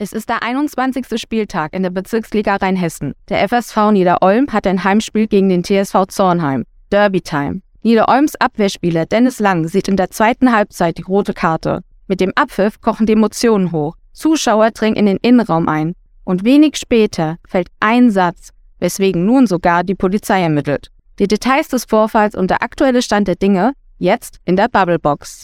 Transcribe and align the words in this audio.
Es 0.00 0.12
ist 0.12 0.28
der 0.28 0.44
21. 0.44 1.20
Spieltag 1.20 1.74
in 1.74 1.82
der 1.82 1.90
Bezirksliga 1.90 2.54
Rheinhessen. 2.54 3.14
Der 3.28 3.48
FSV 3.48 3.90
Niederolm 3.90 4.46
hat 4.52 4.64
ein 4.68 4.84
Heimspiel 4.84 5.26
gegen 5.26 5.48
den 5.48 5.64
TSV 5.64 6.06
Zornheim. 6.06 6.64
Derby 6.92 7.20
Time. 7.20 7.62
Niederolms 7.82 8.36
Abwehrspieler 8.36 9.06
Dennis 9.06 9.40
Lang 9.40 9.66
sieht 9.66 9.88
in 9.88 9.96
der 9.96 10.10
zweiten 10.10 10.52
Halbzeit 10.52 10.98
die 10.98 11.02
rote 11.02 11.34
Karte. 11.34 11.82
Mit 12.06 12.20
dem 12.20 12.32
Abpfiff 12.36 12.80
kochen 12.80 13.06
die 13.06 13.14
Emotionen 13.14 13.72
hoch. 13.72 13.96
Zuschauer 14.12 14.70
dringen 14.70 14.94
in 14.94 15.06
den 15.06 15.18
Innenraum 15.20 15.68
ein. 15.68 15.94
Und 16.22 16.44
wenig 16.44 16.76
später 16.76 17.38
fällt 17.44 17.66
ein 17.80 18.12
Satz, 18.12 18.50
weswegen 18.78 19.26
nun 19.26 19.48
sogar 19.48 19.82
die 19.82 19.96
Polizei 19.96 20.42
ermittelt. 20.42 20.92
Die 21.18 21.26
Details 21.26 21.66
des 21.66 21.86
Vorfalls 21.86 22.36
und 22.36 22.50
der 22.50 22.62
aktuelle 22.62 23.02
Stand 23.02 23.26
der 23.26 23.34
Dinge 23.34 23.72
jetzt 23.98 24.38
in 24.44 24.54
der 24.54 24.68
Bubblebox. 24.68 25.42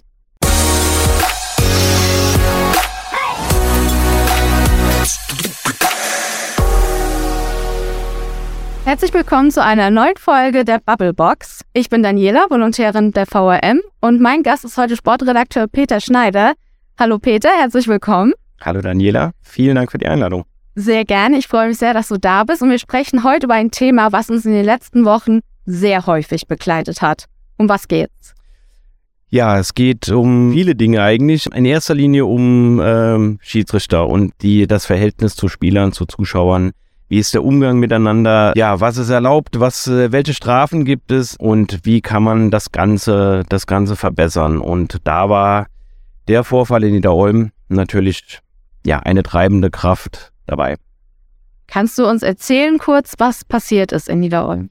Herzlich 8.85 9.15
willkommen 9.15 9.51
zu 9.51 9.65
einer 9.65 9.91
neuen 9.91 10.19
Folge 10.19 10.63
der 10.63 10.79
Bubblebox. 10.79 11.63
Ich 11.73 11.89
bin 11.89 12.03
Daniela, 12.03 12.45
Volontärin 12.51 13.13
der 13.13 13.25
VRM 13.25 13.81
und 14.03 14.21
mein 14.21 14.43
Gast 14.43 14.67
ist 14.67 14.77
heute 14.77 14.95
Sportredakteur 14.95 15.69
Peter 15.69 16.01
Schneider. 16.01 16.53
Hallo 16.99 17.19
Peter, 17.19 17.49
herzlich 17.49 17.89
willkommen. 17.89 18.35
Hallo 18.61 18.83
Daniela, 18.83 19.31
vielen 19.41 19.77
Dank 19.77 19.91
für 19.91 19.97
die 19.97 20.07
Einladung. 20.07 20.45
Sehr 20.75 21.07
gerne, 21.07 21.39
ich 21.39 21.49
freue 21.49 21.69
mich 21.69 21.79
sehr, 21.79 21.95
dass 21.95 22.09
du 22.09 22.19
da 22.19 22.45
bist 22.45 22.61
und 22.61 22.69
wir 22.69 22.79
sprechen 22.79 23.25
heute 23.25 23.47
über 23.47 23.55
ein 23.55 23.71
Thema, 23.71 24.13
was 24.13 24.29
uns 24.29 24.45
in 24.45 24.53
den 24.53 24.67
letzten 24.67 25.07
Wochen 25.07 25.41
sehr 25.65 26.05
häufig 26.05 26.47
begleitet 26.47 27.01
hat. 27.01 27.25
Um 27.57 27.71
was 27.71 27.89
geht's? 27.89 28.35
Ja, 29.31 29.59
es 29.59 29.73
geht 29.73 30.11
um 30.11 30.53
viele 30.53 30.75
Dinge 30.75 31.03
eigentlich. 31.03 31.47
In 31.55 31.65
erster 31.65 31.95
Linie 31.95 32.27
um 32.27 32.83
ähm, 32.85 33.39
Schiedsrichter 33.41 34.07
und 34.07 34.35
die, 34.43 34.67
das 34.67 34.85
Verhältnis 34.85 35.37
zu 35.37 35.49
Spielern, 35.49 35.93
zu 35.93 36.05
Zuschauern 36.05 36.73
wie 37.15 37.21
ist 37.21 37.33
der 37.33 37.45
Umgang 37.45 37.79
miteinander? 37.79 38.53
Ja, 38.57 38.81
was 38.81 38.97
ist 38.97 39.09
erlaubt? 39.09 39.61
Was, 39.61 39.87
äh, 39.87 40.11
welche 40.11 40.35
Strafen 40.35 40.85
gibt 40.85 41.13
es? 41.13 41.37
Und 41.37 41.79
wie 41.85 42.01
kann 42.01 42.25
man 42.25 42.51
das 42.51 42.73
Ganze, 42.73 43.45
das 43.49 43.69
Ganze 43.69 43.95
verbessern? 43.95 44.59
Und 44.59 44.99
da 45.05 45.29
war 45.29 45.67
der 46.27 46.43
Vorfall 46.43 46.83
in 46.83 46.93
Niederolm 46.93 47.53
natürlich, 47.69 48.41
ja, 48.85 48.99
eine 48.99 49.23
treibende 49.23 49.71
Kraft 49.71 50.33
dabei. 50.49 50.75
Kannst 51.69 51.97
du 52.01 52.05
uns 52.05 52.25
erzählen 52.25 52.79
kurz, 52.79 53.13
was 53.19 53.45
passiert 53.45 53.93
ist 53.93 54.09
in 54.09 54.19
Niederolm? 54.19 54.71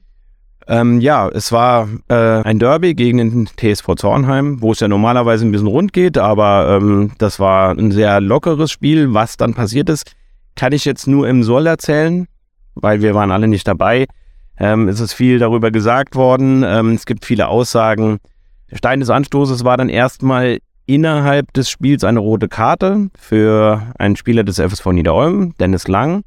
Ähm, 0.68 1.00
ja, 1.00 1.30
es 1.30 1.54
war 1.54 1.88
äh, 2.10 2.14
ein 2.14 2.60
Derby 2.60 2.94
gegen 2.94 3.20
den 3.20 3.48
TSV 3.56 3.96
Zornheim, 3.96 4.62
wo 4.62 4.74
es 4.74 4.82
ja 4.82 4.90
normalerweise 4.90 5.46
ein 5.46 5.52
bisschen 5.54 5.68
rund 5.68 5.94
geht, 5.94 6.18
aber 6.18 6.78
ähm, 6.82 7.14
das 7.20 7.40
war 7.40 7.72
ein 7.72 7.94
sehr 7.94 8.20
lockeres 8.20 8.70
Spiel. 8.70 9.14
Was 9.14 9.38
dann 9.38 9.54
passiert 9.54 9.88
ist, 9.88 10.12
kann 10.58 10.74
ich 10.74 10.84
jetzt 10.84 11.08
nur 11.08 11.26
im 11.30 11.44
Soll 11.44 11.68
erzählen, 11.68 12.28
weil 12.76 13.02
wir 13.02 13.16
waren 13.16 13.32
alle 13.32 13.48
nicht 13.48 13.68
dabei. 13.68 14.06
Ähm, 14.58 14.88
es 14.88 15.00
ist 15.00 15.14
viel 15.14 15.40
darüber 15.40 15.72
gesagt 15.72 16.16
worden. 16.16 16.64
Ähm, 16.66 16.94
es 16.94 17.06
gibt 17.06 17.26
viele 17.26 17.48
Aussagen. 17.48 18.20
Der 18.72 18.78
Stein 18.78 19.00
des 19.00 19.10
Anstoßes 19.10 19.64
war 19.64 19.78
dann 19.78 19.90
erstmal 19.90 20.60
innerhalb 20.86 21.54
des 21.54 21.70
Spiels 21.70 22.04
eine 22.04 22.20
rote 22.20 22.48
Karte 22.48 23.10
für 23.18 23.82
einen 23.98 24.16
Spieler 24.16 24.44
des 24.44 24.60
FSV 24.60 24.88
Niederolm, 24.88 25.54
Dennis 25.60 25.88
Lang. 25.88 26.24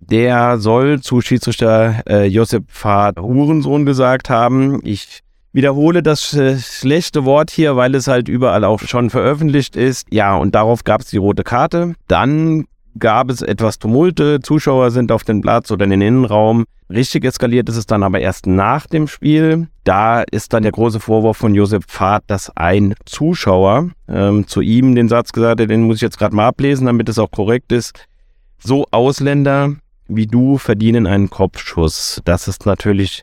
Der 0.00 0.58
soll 0.58 1.00
zu 1.00 1.20
Schiedsrichter 1.20 2.02
äh, 2.08 2.26
Josep 2.26 2.64
Fahrt 2.68 3.18
Hurensohn 3.18 3.84
gesagt 3.86 4.30
haben. 4.30 4.80
Ich 4.84 5.20
wiederhole 5.52 6.02
das 6.02 6.34
äh, 6.34 6.58
schlechte 6.58 7.24
Wort 7.24 7.50
hier, 7.50 7.76
weil 7.76 7.94
es 7.94 8.06
halt 8.06 8.28
überall 8.28 8.64
auch 8.64 8.80
schon 8.80 9.10
veröffentlicht 9.10 9.74
ist. 9.74 10.06
Ja, 10.10 10.36
und 10.36 10.54
darauf 10.54 10.84
gab 10.84 11.00
es 11.00 11.08
die 11.08 11.16
rote 11.16 11.42
Karte. 11.42 11.94
Dann 12.08 12.66
gab 12.98 13.30
es 13.30 13.42
etwas 13.42 13.78
Tumulte, 13.78 14.40
Zuschauer 14.40 14.90
sind 14.90 15.12
auf 15.12 15.24
den 15.24 15.40
Platz 15.40 15.70
oder 15.70 15.84
in 15.84 15.90
den 15.90 16.00
Innenraum. 16.00 16.64
Richtig 16.88 17.24
eskaliert 17.24 17.68
ist 17.68 17.76
es 17.76 17.86
dann 17.86 18.02
aber 18.02 18.20
erst 18.20 18.46
nach 18.46 18.86
dem 18.86 19.08
Spiel. 19.08 19.68
Da 19.84 20.22
ist 20.22 20.52
dann 20.52 20.62
der 20.62 20.72
große 20.72 21.00
Vorwurf 21.00 21.36
von 21.36 21.54
Josef 21.54 21.84
Pfad, 21.86 22.24
dass 22.28 22.50
ein 22.56 22.94
Zuschauer 23.04 23.90
ähm, 24.08 24.46
zu 24.46 24.60
ihm 24.60 24.94
den 24.94 25.08
Satz 25.08 25.32
gesagt 25.32 25.60
hat, 25.60 25.70
den 25.70 25.82
muss 25.82 25.96
ich 25.96 26.02
jetzt 26.02 26.18
gerade 26.18 26.34
mal 26.34 26.48
ablesen, 26.48 26.86
damit 26.86 27.08
es 27.08 27.18
auch 27.18 27.30
korrekt 27.30 27.72
ist. 27.72 28.06
So 28.58 28.86
Ausländer 28.90 29.74
wie 30.08 30.26
du 30.26 30.58
verdienen 30.58 31.06
einen 31.06 31.30
Kopfschuss. 31.30 32.20
Das 32.24 32.48
ist 32.48 32.66
natürlich 32.66 33.22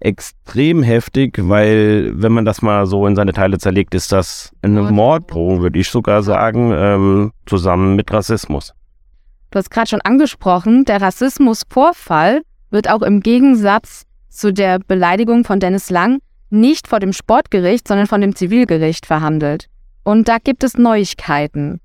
extrem 0.00 0.82
heftig, 0.82 1.38
weil 1.40 2.12
wenn 2.14 2.32
man 2.32 2.44
das 2.44 2.62
mal 2.62 2.86
so 2.86 3.06
in 3.06 3.16
seine 3.16 3.32
Teile 3.32 3.58
zerlegt, 3.58 3.94
ist 3.94 4.12
das 4.12 4.52
eine 4.62 4.82
Morddrohung, 4.82 5.62
würde 5.62 5.78
ich 5.78 5.88
sogar 5.88 6.22
sagen, 6.22 6.72
ähm, 6.74 7.32
zusammen 7.46 7.96
mit 7.96 8.12
Rassismus. 8.12 8.74
Du 9.56 9.60
hast 9.60 9.70
gerade 9.70 9.88
schon 9.88 10.02
angesprochen, 10.02 10.84
der 10.84 11.00
Rassismusvorfall 11.00 12.42
wird 12.68 12.90
auch 12.90 13.00
im 13.00 13.20
Gegensatz 13.20 14.02
zu 14.28 14.52
der 14.52 14.78
Beleidigung 14.78 15.44
von 15.44 15.60
Dennis 15.60 15.88
Lang 15.88 16.18
nicht 16.50 16.86
vor 16.86 17.00
dem 17.00 17.14
Sportgericht, 17.14 17.88
sondern 17.88 18.06
von 18.06 18.20
dem 18.20 18.36
Zivilgericht 18.36 19.06
verhandelt. 19.06 19.68
Und 20.04 20.28
da 20.28 20.36
gibt 20.44 20.62
es 20.62 20.76
Neuigkeiten. 20.76 21.80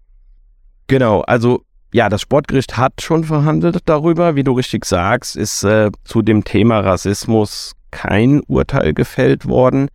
Genau, 0.88 1.22
also 1.22 1.64
ja, 1.94 2.10
das 2.10 2.20
Sportgericht 2.20 2.76
hat 2.76 3.02
schon 3.02 3.24
verhandelt 3.24 3.78
darüber. 3.86 4.36
Wie 4.36 4.44
du 4.44 4.52
richtig 4.52 4.84
sagst, 4.84 5.38
ist 5.38 5.64
äh, 5.64 5.92
zu 6.04 6.22
dem 6.22 6.44
Thema 6.44 6.82
Rassismus 6.82 7.78
kein 7.90 8.42
Urteil 8.50 8.94
gefällt 8.94 9.48
worden. 9.48 9.88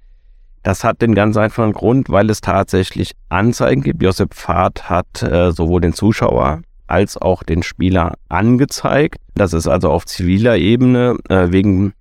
Das 0.62 0.82
hat 0.82 1.02
den 1.02 1.14
ganz 1.14 1.36
einfachen 1.36 1.74
Grund, 1.74 2.08
weil 2.08 2.30
es 2.30 2.40
tatsächlich 2.40 3.12
Anzeigen 3.28 3.82
gibt. 3.82 4.02
Josef 4.02 4.30
Pfad 4.30 4.88
hat 4.88 5.22
äh, 5.22 5.52
sowohl 5.52 5.82
den 5.82 5.92
Zuschauer 5.92 6.62
als 6.86 7.16
auch 7.16 7.42
den 7.42 7.62
Spieler 7.62 8.14
angezeigt. 8.28 9.18
Das 9.34 9.52
ist 9.52 9.66
also 9.66 9.90
auf 9.90 10.06
ziviler 10.06 10.56
Ebene 10.56 11.16
äh, 11.28 11.50
wegen 11.50 11.92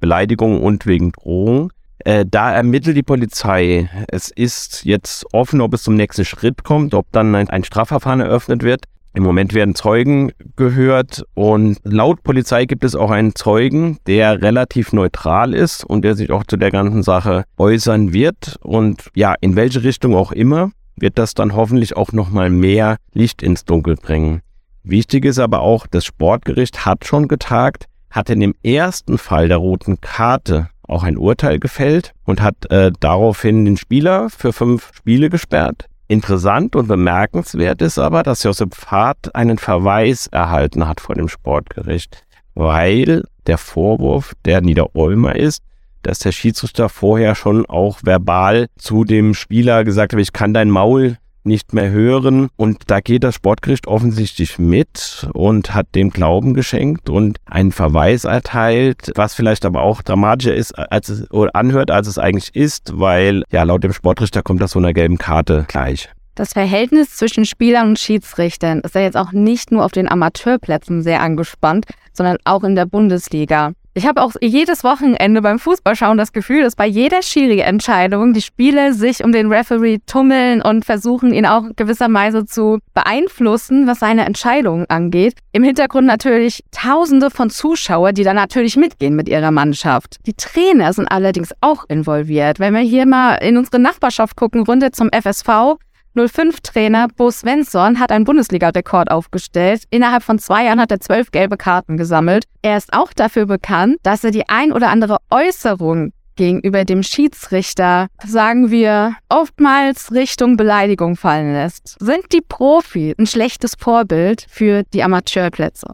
Beleidigung 0.00 0.62
und 0.62 0.86
wegen 0.86 1.12
Drohung. 1.12 1.72
Äh, 2.00 2.24
da 2.28 2.52
ermittelt 2.52 2.96
die 2.96 3.02
Polizei. 3.02 3.88
Es 4.08 4.28
ist 4.28 4.84
jetzt 4.84 5.26
offen, 5.32 5.60
ob 5.60 5.74
es 5.74 5.82
zum 5.82 5.96
nächsten 5.96 6.24
Schritt 6.24 6.62
kommt, 6.62 6.94
ob 6.94 7.10
dann 7.12 7.34
ein, 7.34 7.50
ein 7.50 7.64
Strafverfahren 7.64 8.20
eröffnet 8.20 8.62
wird. 8.62 8.84
Im 9.16 9.22
Moment 9.22 9.54
werden 9.54 9.74
Zeugen 9.74 10.30
gehört 10.56 11.24
und 11.32 11.78
laut 11.84 12.22
Polizei 12.22 12.66
gibt 12.66 12.84
es 12.84 12.94
auch 12.94 13.10
einen 13.10 13.34
Zeugen, 13.34 13.96
der 14.06 14.42
relativ 14.42 14.92
neutral 14.92 15.54
ist 15.54 15.84
und 15.84 16.02
der 16.02 16.14
sich 16.14 16.30
auch 16.30 16.44
zu 16.44 16.58
der 16.58 16.70
ganzen 16.70 17.02
Sache 17.02 17.44
äußern 17.56 18.12
wird 18.12 18.58
und 18.60 19.08
ja, 19.14 19.34
in 19.40 19.56
welche 19.56 19.82
Richtung 19.82 20.14
auch 20.14 20.32
immer 20.32 20.70
wird 20.96 21.18
das 21.18 21.34
dann 21.34 21.54
hoffentlich 21.54 21.96
auch 21.96 22.12
nochmal 22.12 22.50
mehr 22.50 22.96
Licht 23.12 23.42
ins 23.42 23.64
Dunkel 23.64 23.96
bringen. 23.96 24.40
Wichtig 24.82 25.24
ist 25.24 25.38
aber 25.38 25.60
auch, 25.60 25.86
das 25.86 26.04
Sportgericht 26.04 26.86
hat 26.86 27.04
schon 27.04 27.28
getagt, 27.28 27.86
hat 28.10 28.30
in 28.30 28.40
dem 28.40 28.54
ersten 28.62 29.18
Fall 29.18 29.48
der 29.48 29.56
roten 29.58 30.00
Karte 30.00 30.68
auch 30.86 31.02
ein 31.02 31.16
Urteil 31.16 31.58
gefällt 31.58 32.12
und 32.24 32.40
hat 32.40 32.70
äh, 32.70 32.92
daraufhin 33.00 33.64
den 33.64 33.76
Spieler 33.76 34.30
für 34.30 34.52
fünf 34.52 34.92
Spiele 34.94 35.28
gesperrt. 35.28 35.86
Interessant 36.08 36.76
und 36.76 36.86
bemerkenswert 36.86 37.82
ist 37.82 37.98
aber, 37.98 38.22
dass 38.22 38.44
Josef 38.44 38.68
Fahrt 38.72 39.34
einen 39.34 39.58
Verweis 39.58 40.28
erhalten 40.28 40.86
hat 40.86 41.00
vor 41.00 41.16
dem 41.16 41.28
Sportgericht, 41.28 42.22
weil 42.54 43.24
der 43.48 43.58
Vorwurf 43.58 44.34
der 44.44 44.60
Niederolmer 44.60 45.34
ist, 45.34 45.62
dass 46.06 46.20
der 46.20 46.32
Schiedsrichter 46.32 46.88
vorher 46.88 47.34
schon 47.34 47.66
auch 47.66 47.98
verbal 48.02 48.66
zu 48.78 49.04
dem 49.04 49.34
Spieler 49.34 49.84
gesagt 49.84 50.12
hat, 50.12 50.20
ich 50.20 50.32
kann 50.32 50.54
dein 50.54 50.70
Maul 50.70 51.18
nicht 51.46 51.72
mehr 51.72 51.90
hören. 51.90 52.48
Und 52.56 52.90
da 52.90 53.00
geht 53.00 53.24
das 53.24 53.36
Sportgericht 53.36 53.86
offensichtlich 53.86 54.58
mit 54.58 55.28
und 55.32 55.74
hat 55.74 55.94
dem 55.94 56.10
Glauben 56.10 56.54
geschenkt 56.54 57.08
und 57.08 57.38
einen 57.46 57.72
Verweis 57.72 58.24
erteilt, 58.24 59.12
was 59.14 59.34
vielleicht 59.34 59.64
aber 59.64 59.82
auch 59.82 60.02
dramatischer 60.02 60.54
ist, 60.54 60.72
als 60.72 61.08
es 61.08 61.30
oder 61.30 61.54
anhört, 61.54 61.90
als 61.90 62.08
es 62.08 62.18
eigentlich 62.18 62.54
ist, 62.54 62.98
weil 62.98 63.44
ja 63.50 63.62
laut 63.62 63.84
dem 63.84 63.92
Sportrichter 63.92 64.42
kommt 64.42 64.60
das 64.60 64.72
so 64.72 64.78
einer 64.78 64.92
gelben 64.92 65.18
Karte 65.18 65.64
gleich. 65.68 66.10
Das 66.34 66.52
Verhältnis 66.52 67.16
zwischen 67.16 67.46
Spielern 67.46 67.88
und 67.88 67.98
Schiedsrichtern 67.98 68.80
ist 68.80 68.94
ja 68.94 69.00
jetzt 69.00 69.16
auch 69.16 69.32
nicht 69.32 69.72
nur 69.72 69.84
auf 69.84 69.92
den 69.92 70.10
Amateurplätzen 70.10 71.02
sehr 71.02 71.22
angespannt, 71.22 71.86
sondern 72.12 72.36
auch 72.44 72.62
in 72.62 72.74
der 72.74 72.84
Bundesliga. 72.84 73.72
Ich 73.96 74.06
habe 74.06 74.20
auch 74.20 74.32
jedes 74.42 74.84
Wochenende 74.84 75.40
beim 75.40 75.58
Fußballschauen 75.58 76.18
das 76.18 76.34
Gefühl, 76.34 76.62
dass 76.62 76.76
bei 76.76 76.84
jeder 76.84 77.22
Schiri-Entscheidung 77.22 78.34
die 78.34 78.42
Spieler 78.42 78.92
sich 78.92 79.24
um 79.24 79.32
den 79.32 79.50
Referee 79.50 80.00
tummeln 80.04 80.60
und 80.60 80.84
versuchen, 80.84 81.32
ihn 81.32 81.46
auch 81.46 81.64
gewisserweise 81.76 82.44
zu 82.44 82.80
beeinflussen, 82.92 83.86
was 83.86 84.00
seine 84.00 84.26
Entscheidungen 84.26 84.84
angeht. 84.90 85.36
Im 85.52 85.62
Hintergrund 85.62 86.06
natürlich 86.06 86.62
Tausende 86.72 87.30
von 87.30 87.48
Zuschauern, 87.48 88.14
die 88.14 88.22
dann 88.22 88.36
natürlich 88.36 88.76
mitgehen 88.76 89.16
mit 89.16 89.30
ihrer 89.30 89.50
Mannschaft. 89.50 90.18
Die 90.26 90.34
Trainer 90.34 90.92
sind 90.92 91.10
allerdings 91.10 91.54
auch 91.62 91.86
involviert. 91.88 92.60
Wenn 92.60 92.74
wir 92.74 92.82
hier 92.82 93.06
mal 93.06 93.36
in 93.36 93.56
unsere 93.56 93.78
Nachbarschaft 93.78 94.36
gucken, 94.36 94.64
runter 94.64 94.92
zum 94.92 95.08
FSV, 95.10 95.78
05-Trainer 96.16 97.08
Bo 97.14 97.30
Svensson 97.30 97.98
hat 97.98 98.10
einen 98.10 98.24
Bundesliga-Rekord 98.24 99.10
aufgestellt. 99.10 99.84
Innerhalb 99.90 100.22
von 100.22 100.38
zwei 100.38 100.64
Jahren 100.64 100.80
hat 100.80 100.90
er 100.90 101.00
zwölf 101.00 101.30
gelbe 101.30 101.56
Karten 101.56 101.96
gesammelt. 101.96 102.44
Er 102.62 102.76
ist 102.76 102.92
auch 102.92 103.12
dafür 103.12 103.46
bekannt, 103.46 103.96
dass 104.02 104.24
er 104.24 104.30
die 104.30 104.48
ein 104.48 104.72
oder 104.72 104.88
andere 104.88 105.18
Äußerung 105.30 106.12
gegenüber 106.36 106.84
dem 106.84 107.02
Schiedsrichter, 107.02 108.08
sagen 108.24 108.70
wir, 108.70 109.16
oftmals 109.28 110.12
Richtung 110.12 110.56
Beleidigung 110.56 111.16
fallen 111.16 111.52
lässt. 111.52 111.96
Sind 111.98 112.32
die 112.32 112.42
Profis 112.46 113.14
ein 113.18 113.26
schlechtes 113.26 113.74
Vorbild 113.78 114.46
für 114.48 114.82
die 114.92 115.02
Amateurplätze? 115.02 115.88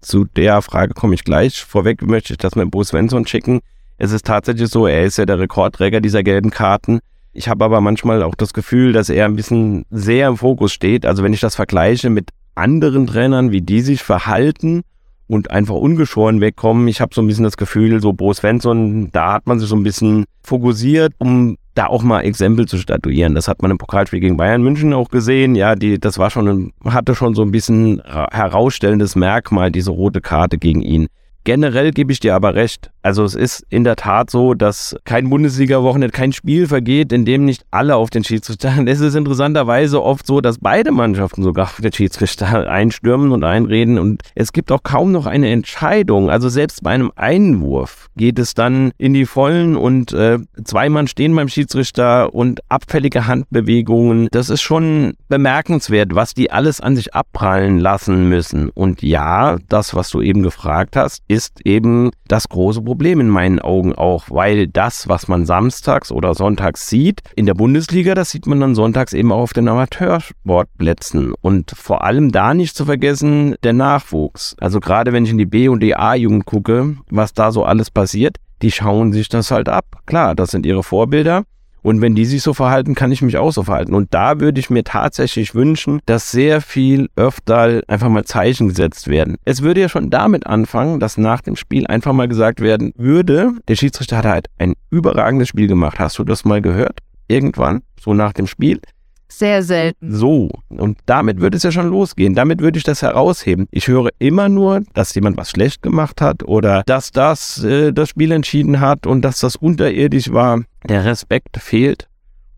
Zu 0.00 0.24
der 0.24 0.62
Frage 0.62 0.94
komme 0.94 1.14
ich 1.14 1.24
gleich. 1.24 1.64
Vorweg 1.64 2.02
möchte 2.02 2.32
ich 2.32 2.38
das 2.38 2.54
mit 2.54 2.70
Bo 2.70 2.84
Svensson 2.84 3.26
schicken. 3.26 3.60
Es 3.96 4.12
ist 4.12 4.26
tatsächlich 4.26 4.68
so, 4.68 4.86
er 4.86 5.04
ist 5.04 5.18
ja 5.18 5.26
der 5.26 5.40
Rekordträger 5.40 6.00
dieser 6.00 6.22
gelben 6.22 6.50
Karten. 6.50 7.00
Ich 7.38 7.48
habe 7.48 7.64
aber 7.64 7.80
manchmal 7.80 8.24
auch 8.24 8.34
das 8.34 8.52
Gefühl, 8.52 8.92
dass 8.92 9.08
er 9.08 9.24
ein 9.24 9.36
bisschen 9.36 9.84
sehr 9.90 10.26
im 10.26 10.36
Fokus 10.36 10.72
steht. 10.72 11.06
Also 11.06 11.22
wenn 11.22 11.32
ich 11.32 11.38
das 11.38 11.54
vergleiche 11.54 12.10
mit 12.10 12.30
anderen 12.56 13.06
Trainern, 13.06 13.52
wie 13.52 13.62
die 13.62 13.80
sich 13.80 14.02
verhalten 14.02 14.82
und 15.28 15.52
einfach 15.52 15.76
ungeschoren 15.76 16.40
wegkommen. 16.40 16.88
Ich 16.88 17.00
habe 17.00 17.14
so 17.14 17.20
ein 17.20 17.28
bisschen 17.28 17.44
das 17.44 17.56
Gefühl, 17.56 18.00
so 18.00 18.12
Bo 18.12 18.32
Svensson, 18.32 19.12
da 19.12 19.34
hat 19.34 19.46
man 19.46 19.60
sich 19.60 19.68
so 19.68 19.76
ein 19.76 19.84
bisschen 19.84 20.24
fokussiert, 20.42 21.12
um 21.18 21.56
da 21.76 21.86
auch 21.86 22.02
mal 22.02 22.22
Exempel 22.22 22.66
zu 22.66 22.76
statuieren. 22.76 23.36
Das 23.36 23.46
hat 23.46 23.62
man 23.62 23.70
im 23.70 23.78
Pokalspiel 23.78 24.18
gegen 24.18 24.36
Bayern 24.36 24.62
München 24.62 24.92
auch 24.92 25.08
gesehen. 25.08 25.54
Ja, 25.54 25.76
die, 25.76 26.00
das 26.00 26.18
war 26.18 26.30
schon, 26.30 26.72
hatte 26.84 27.14
schon 27.14 27.36
so 27.36 27.42
ein 27.42 27.52
bisschen 27.52 28.02
herausstellendes 28.02 29.14
Merkmal, 29.14 29.70
diese 29.70 29.92
rote 29.92 30.20
Karte 30.20 30.58
gegen 30.58 30.82
ihn. 30.82 31.06
Generell 31.48 31.92
gebe 31.92 32.12
ich 32.12 32.20
dir 32.20 32.34
aber 32.34 32.54
recht. 32.54 32.90
Also 33.00 33.24
es 33.24 33.34
ist 33.34 33.64
in 33.70 33.82
der 33.82 33.96
Tat 33.96 34.28
so, 34.28 34.52
dass 34.52 34.94
kein 35.06 35.30
Bundesliga-Wochenende, 35.30 36.12
kein 36.12 36.34
Spiel 36.34 36.66
vergeht, 36.66 37.10
in 37.10 37.24
dem 37.24 37.46
nicht 37.46 37.64
alle 37.70 37.96
auf 37.96 38.10
den 38.10 38.22
Schiedsrichter. 38.22 38.74
Es 38.86 39.00
ist 39.00 39.14
interessanterweise 39.14 40.02
oft 40.02 40.26
so, 40.26 40.42
dass 40.42 40.58
beide 40.58 40.92
Mannschaften 40.92 41.42
sogar 41.42 41.64
auf 41.64 41.80
den 41.80 41.90
Schiedsrichter 41.90 42.68
einstürmen 42.70 43.32
und 43.32 43.44
einreden. 43.44 43.98
Und 43.98 44.20
es 44.34 44.52
gibt 44.52 44.70
auch 44.70 44.82
kaum 44.82 45.10
noch 45.10 45.24
eine 45.24 45.48
Entscheidung. 45.48 46.28
Also 46.28 46.50
selbst 46.50 46.82
bei 46.82 46.90
einem 46.90 47.12
Einwurf 47.16 48.08
geht 48.14 48.38
es 48.38 48.52
dann 48.52 48.92
in 48.98 49.14
die 49.14 49.24
Vollen 49.24 49.74
und 49.74 50.12
äh, 50.12 50.40
zwei 50.64 50.90
Mann 50.90 51.08
stehen 51.08 51.34
beim 51.34 51.48
Schiedsrichter 51.48 52.34
und 52.34 52.60
abfällige 52.68 53.26
Handbewegungen. 53.26 54.28
Das 54.32 54.50
ist 54.50 54.60
schon 54.60 55.14
bemerkenswert, 55.28 56.14
was 56.14 56.34
die 56.34 56.50
alles 56.50 56.82
an 56.82 56.94
sich 56.94 57.14
abprallen 57.14 57.78
lassen 57.78 58.28
müssen. 58.28 58.68
Und 58.68 59.02
ja, 59.02 59.56
das, 59.70 59.94
was 59.94 60.10
du 60.10 60.20
eben 60.20 60.42
gefragt 60.42 60.94
hast, 60.94 61.22
ist 61.26 61.37
eben 61.64 62.10
das 62.26 62.48
große 62.48 62.82
Problem 62.82 63.20
in 63.20 63.28
meinen 63.28 63.58
Augen 63.60 63.94
auch, 63.94 64.24
weil 64.30 64.66
das, 64.66 65.08
was 65.08 65.28
man 65.28 65.46
samstags 65.46 66.12
oder 66.12 66.34
sonntags 66.34 66.88
sieht, 66.88 67.22
in 67.36 67.46
der 67.46 67.54
Bundesliga, 67.54 68.14
das 68.14 68.30
sieht 68.30 68.46
man 68.46 68.60
dann 68.60 68.74
sonntags 68.74 69.12
eben 69.12 69.32
auch 69.32 69.40
auf 69.40 69.52
den 69.52 69.68
Amateursportplätzen. 69.68 71.32
Und 71.40 71.70
vor 71.70 72.04
allem 72.04 72.32
da 72.32 72.54
nicht 72.54 72.76
zu 72.76 72.84
vergessen, 72.84 73.56
der 73.62 73.72
Nachwuchs. 73.72 74.56
Also 74.60 74.80
gerade 74.80 75.12
wenn 75.12 75.24
ich 75.24 75.30
in 75.30 75.38
die 75.38 75.46
B- 75.46 75.68
und 75.68 75.80
die 75.80 75.96
A-Jugend 75.96 76.46
gucke, 76.46 76.96
was 77.10 77.32
da 77.32 77.52
so 77.52 77.64
alles 77.64 77.90
passiert, 77.90 78.36
die 78.62 78.72
schauen 78.72 79.12
sich 79.12 79.28
das 79.28 79.50
halt 79.50 79.68
ab. 79.68 79.84
Klar, 80.06 80.34
das 80.34 80.50
sind 80.50 80.66
ihre 80.66 80.82
Vorbilder. 80.82 81.44
Und 81.88 82.02
wenn 82.02 82.14
die 82.14 82.26
sich 82.26 82.42
so 82.42 82.52
verhalten, 82.52 82.94
kann 82.94 83.12
ich 83.12 83.22
mich 83.22 83.38
auch 83.38 83.50
so 83.50 83.62
verhalten. 83.62 83.94
Und 83.94 84.12
da 84.12 84.40
würde 84.40 84.60
ich 84.60 84.68
mir 84.68 84.84
tatsächlich 84.84 85.54
wünschen, 85.54 86.00
dass 86.04 86.30
sehr 86.30 86.60
viel 86.60 87.08
öfter 87.16 87.80
einfach 87.88 88.10
mal 88.10 88.26
Zeichen 88.26 88.68
gesetzt 88.68 89.08
werden. 89.08 89.38
Es 89.46 89.62
würde 89.62 89.80
ja 89.80 89.88
schon 89.88 90.10
damit 90.10 90.46
anfangen, 90.46 91.00
dass 91.00 91.16
nach 91.16 91.40
dem 91.40 91.56
Spiel 91.56 91.86
einfach 91.86 92.12
mal 92.12 92.28
gesagt 92.28 92.60
werden 92.60 92.92
würde, 92.98 93.52
der 93.68 93.74
Schiedsrichter 93.74 94.18
hat 94.18 94.26
halt 94.26 94.48
ein 94.58 94.74
überragendes 94.90 95.48
Spiel 95.48 95.66
gemacht. 95.66 95.98
Hast 95.98 96.18
du 96.18 96.24
das 96.24 96.44
mal 96.44 96.60
gehört? 96.60 96.98
Irgendwann, 97.26 97.80
so 97.98 98.12
nach 98.12 98.34
dem 98.34 98.46
Spiel. 98.46 98.82
Sehr 99.30 99.62
selten. 99.62 100.14
So, 100.14 100.50
und 100.68 100.98
damit 101.06 101.40
würde 101.40 101.56
es 101.56 101.62
ja 101.62 101.70
schon 101.70 101.88
losgehen. 101.88 102.34
Damit 102.34 102.60
würde 102.60 102.78
ich 102.78 102.84
das 102.84 103.02
herausheben. 103.02 103.66
Ich 103.70 103.86
höre 103.86 104.08
immer 104.18 104.48
nur, 104.48 104.82
dass 104.94 105.14
jemand 105.14 105.36
was 105.36 105.50
schlecht 105.50 105.82
gemacht 105.82 106.20
hat 106.20 106.42
oder 106.44 106.82
dass 106.86 107.12
das 107.12 107.62
äh, 107.62 107.92
das 107.92 108.08
Spiel 108.08 108.32
entschieden 108.32 108.80
hat 108.80 109.06
und 109.06 109.22
dass 109.22 109.40
das 109.40 109.56
unterirdisch 109.56 110.32
war. 110.32 110.62
Der 110.88 111.04
Respekt 111.04 111.58
fehlt 111.58 112.08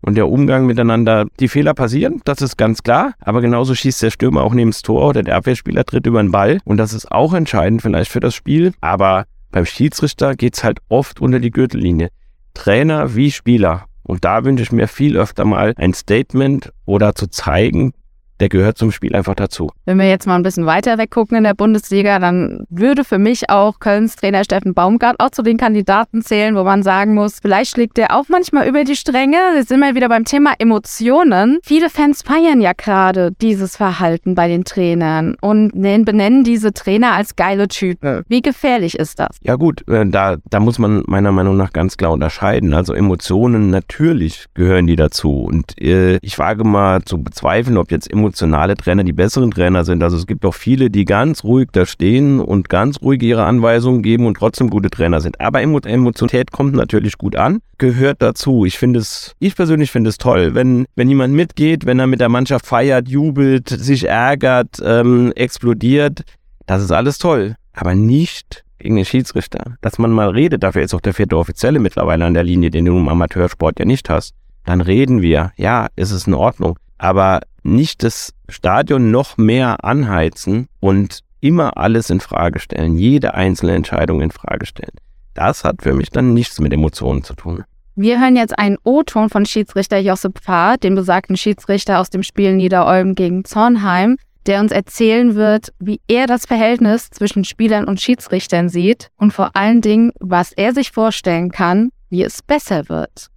und 0.01 0.15
der 0.15 0.29
Umgang 0.29 0.65
miteinander. 0.65 1.25
Die 1.39 1.47
Fehler 1.47 1.73
passieren, 1.73 2.21
das 2.25 2.41
ist 2.41 2.57
ganz 2.57 2.83
klar. 2.83 3.13
Aber 3.19 3.41
genauso 3.41 3.75
schießt 3.75 4.01
der 4.01 4.11
Stürmer 4.11 4.43
auch 4.43 4.53
neben 4.53 4.71
das 4.71 4.81
Tor 4.81 5.09
oder 5.09 5.23
der 5.23 5.35
Abwehrspieler 5.35 5.85
tritt 5.85 6.07
über 6.07 6.21
den 6.21 6.31
Ball. 6.31 6.59
Und 6.65 6.77
das 6.77 6.93
ist 6.93 7.11
auch 7.11 7.33
entscheidend 7.33 7.81
vielleicht 7.81 8.11
für 8.11 8.19
das 8.19 8.33
Spiel. 8.33 8.73
Aber 8.81 9.25
beim 9.51 9.65
Schiedsrichter 9.65 10.35
geht 10.35 10.55
es 10.55 10.63
halt 10.63 10.79
oft 10.89 11.19
unter 11.21 11.39
die 11.39 11.51
Gürtellinie. 11.51 12.09
Trainer 12.53 13.15
wie 13.15 13.31
Spieler 13.31 13.85
und 14.11 14.25
da 14.25 14.43
wünsche 14.43 14.61
ich 14.61 14.73
mir 14.73 14.89
viel 14.89 15.15
öfter 15.15 15.45
mal 15.45 15.73
ein 15.77 15.93
Statement 15.93 16.73
oder 16.83 17.15
zu 17.15 17.27
zeigen, 17.27 17.93
der 18.41 18.49
gehört 18.49 18.77
zum 18.77 18.91
Spiel 18.91 19.15
einfach 19.15 19.35
dazu. 19.35 19.69
Wenn 19.85 19.99
wir 19.99 20.09
jetzt 20.09 20.25
mal 20.25 20.35
ein 20.35 20.43
bisschen 20.43 20.65
weiter 20.65 20.97
weggucken 20.97 21.37
in 21.37 21.43
der 21.43 21.53
Bundesliga, 21.53 22.19
dann 22.19 22.65
würde 22.69 23.03
für 23.03 23.19
mich 23.19 23.49
auch 23.49 23.79
Kölns 23.79 24.15
Trainer 24.15 24.43
Steffen 24.43 24.73
Baumgart 24.73 25.19
auch 25.19 25.29
zu 25.29 25.43
den 25.43 25.57
Kandidaten 25.57 26.23
zählen, 26.23 26.55
wo 26.55 26.63
man 26.63 26.81
sagen 26.81 27.13
muss, 27.13 27.39
vielleicht 27.39 27.71
schlägt 27.71 27.97
der 27.97 28.15
auch 28.15 28.25
manchmal 28.29 28.67
über 28.67 28.83
die 28.83 28.95
Stränge. 28.95 29.37
Jetzt 29.55 29.69
sind 29.69 29.79
wir 29.79 29.93
wieder 29.95 30.09
beim 30.09 30.25
Thema 30.25 30.53
Emotionen. 30.57 31.59
Viele 31.63 31.89
Fans 31.89 32.23
feiern 32.23 32.61
ja 32.61 32.73
gerade 32.73 33.31
dieses 33.31 33.77
Verhalten 33.77 34.33
bei 34.33 34.47
den 34.47 34.63
Trainern 34.63 35.35
und 35.39 35.71
benennen 35.71 36.43
diese 36.43 36.73
Trainer 36.73 37.13
als 37.13 37.35
geile 37.35 37.67
Typen. 37.67 38.23
Wie 38.27 38.41
gefährlich 38.41 38.97
ist 38.97 39.19
das? 39.19 39.37
Ja 39.43 39.55
gut, 39.55 39.87
äh, 39.87 40.05
da, 40.07 40.37
da 40.49 40.59
muss 40.59 40.79
man 40.79 41.03
meiner 41.05 41.31
Meinung 41.31 41.57
nach 41.57 41.73
ganz 41.73 41.95
klar 41.95 42.11
unterscheiden. 42.11 42.73
Also 42.73 42.93
Emotionen, 42.93 43.69
natürlich 43.69 44.47
gehören 44.55 44.87
die 44.87 44.95
dazu. 44.95 45.43
Und 45.43 45.79
äh, 45.79 46.17
ich 46.23 46.39
wage 46.39 46.63
mal 46.63 47.03
zu 47.03 47.21
bezweifeln, 47.21 47.77
ob 47.77 47.91
jetzt 47.91 48.11
Emotionen 48.11 48.30
emotionale 48.31 48.75
Trainer 48.75 49.03
die 49.03 49.11
besseren 49.11 49.51
Trainer 49.51 49.83
sind. 49.83 50.01
Also 50.01 50.15
es 50.15 50.25
gibt 50.25 50.45
auch 50.45 50.53
viele, 50.53 50.89
die 50.89 51.03
ganz 51.03 51.43
ruhig 51.43 51.67
da 51.73 51.85
stehen 51.85 52.39
und 52.39 52.69
ganz 52.69 53.01
ruhig 53.01 53.21
ihre 53.21 53.43
Anweisungen 53.43 54.01
geben 54.01 54.25
und 54.25 54.37
trotzdem 54.37 54.69
gute 54.69 54.89
Trainer 54.89 55.19
sind. 55.19 55.41
Aber 55.41 55.61
Emotionalität 55.61 56.51
kommt 56.51 56.73
natürlich 56.73 57.17
gut 57.17 57.35
an, 57.35 57.59
gehört 57.77 58.21
dazu. 58.21 58.63
Ich 58.63 58.77
finde 58.77 58.99
es, 58.99 59.35
ich 59.39 59.55
persönlich 59.55 59.91
finde 59.91 60.09
es 60.09 60.17
toll, 60.17 60.55
wenn, 60.55 60.85
wenn 60.95 61.09
jemand 61.09 61.33
mitgeht, 61.33 61.85
wenn 61.85 61.99
er 61.99 62.07
mit 62.07 62.21
der 62.21 62.29
Mannschaft 62.29 62.65
feiert, 62.65 63.09
jubelt, 63.09 63.67
sich 63.67 64.07
ärgert, 64.07 64.81
ähm, 64.83 65.33
explodiert. 65.35 66.23
Das 66.65 66.81
ist 66.81 66.91
alles 66.91 67.17
toll. 67.17 67.55
Aber 67.73 67.95
nicht 67.95 68.63
gegen 68.79 68.95
den 68.95 69.05
Schiedsrichter. 69.05 69.75
Dass 69.81 69.99
man 69.99 70.11
mal 70.11 70.29
redet, 70.29 70.63
dafür 70.63 70.83
ist 70.83 70.93
auch 70.93 71.01
der 71.01 71.13
vierte 71.13 71.37
Offizielle 71.37 71.79
mittlerweile 71.79 72.23
an 72.23 72.33
der 72.33 72.43
Linie, 72.43 72.71
den 72.71 72.85
du 72.85 72.97
im 72.97 73.09
Amateursport 73.09 73.77
ja 73.79 73.85
nicht 73.85 74.09
hast. 74.09 74.33
Dann 74.65 74.79
reden 74.79 75.21
wir. 75.21 75.51
Ja, 75.57 75.87
ist 75.97 76.11
es 76.11 76.27
in 76.27 76.33
Ordnung. 76.33 76.77
Aber 77.01 77.41
nicht 77.63 78.03
das 78.03 78.31
Stadion 78.47 79.09
noch 79.09 79.35
mehr 79.35 79.83
anheizen 79.83 80.67
und 80.79 81.21
immer 81.39 81.75
alles 81.75 82.11
in 82.11 82.19
Frage 82.19 82.59
stellen, 82.59 82.95
jede 82.95 83.33
einzelne 83.33 83.73
Entscheidung 83.73 84.21
in 84.21 84.29
Frage 84.29 84.67
stellen. 84.67 84.93
Das 85.33 85.63
hat 85.63 85.81
für 85.81 85.93
mich 85.93 86.11
dann 86.11 86.35
nichts 86.35 86.59
mit 86.59 86.71
Emotionen 86.71 87.23
zu 87.23 87.33
tun. 87.33 87.63
Wir 87.95 88.21
hören 88.21 88.35
jetzt 88.35 88.55
einen 88.59 88.77
O-Ton 88.83 89.29
von 89.29 89.47
Schiedsrichter 89.47 89.97
Josip 89.97 90.41
Pfarr, 90.41 90.77
dem 90.77 90.93
besagten 90.93 91.37
Schiedsrichter 91.37 91.99
aus 91.99 92.11
dem 92.11 92.21
Spiel 92.21 92.53
Niederolm 92.55 93.15
gegen 93.15 93.45
Zornheim, 93.45 94.17
der 94.45 94.59
uns 94.59 94.71
erzählen 94.71 95.33
wird, 95.33 95.73
wie 95.79 96.01
er 96.07 96.27
das 96.27 96.45
Verhältnis 96.45 97.09
zwischen 97.09 97.45
Spielern 97.45 97.85
und 97.85 97.99
Schiedsrichtern 97.99 98.69
sieht 98.69 99.09
und 99.17 99.33
vor 99.33 99.55
allen 99.55 99.81
Dingen, 99.81 100.11
was 100.19 100.51
er 100.51 100.75
sich 100.75 100.91
vorstellen 100.91 101.49
kann, 101.49 101.89
wie 102.11 102.21
es 102.21 102.43
besser 102.43 102.89
wird. 102.89 103.31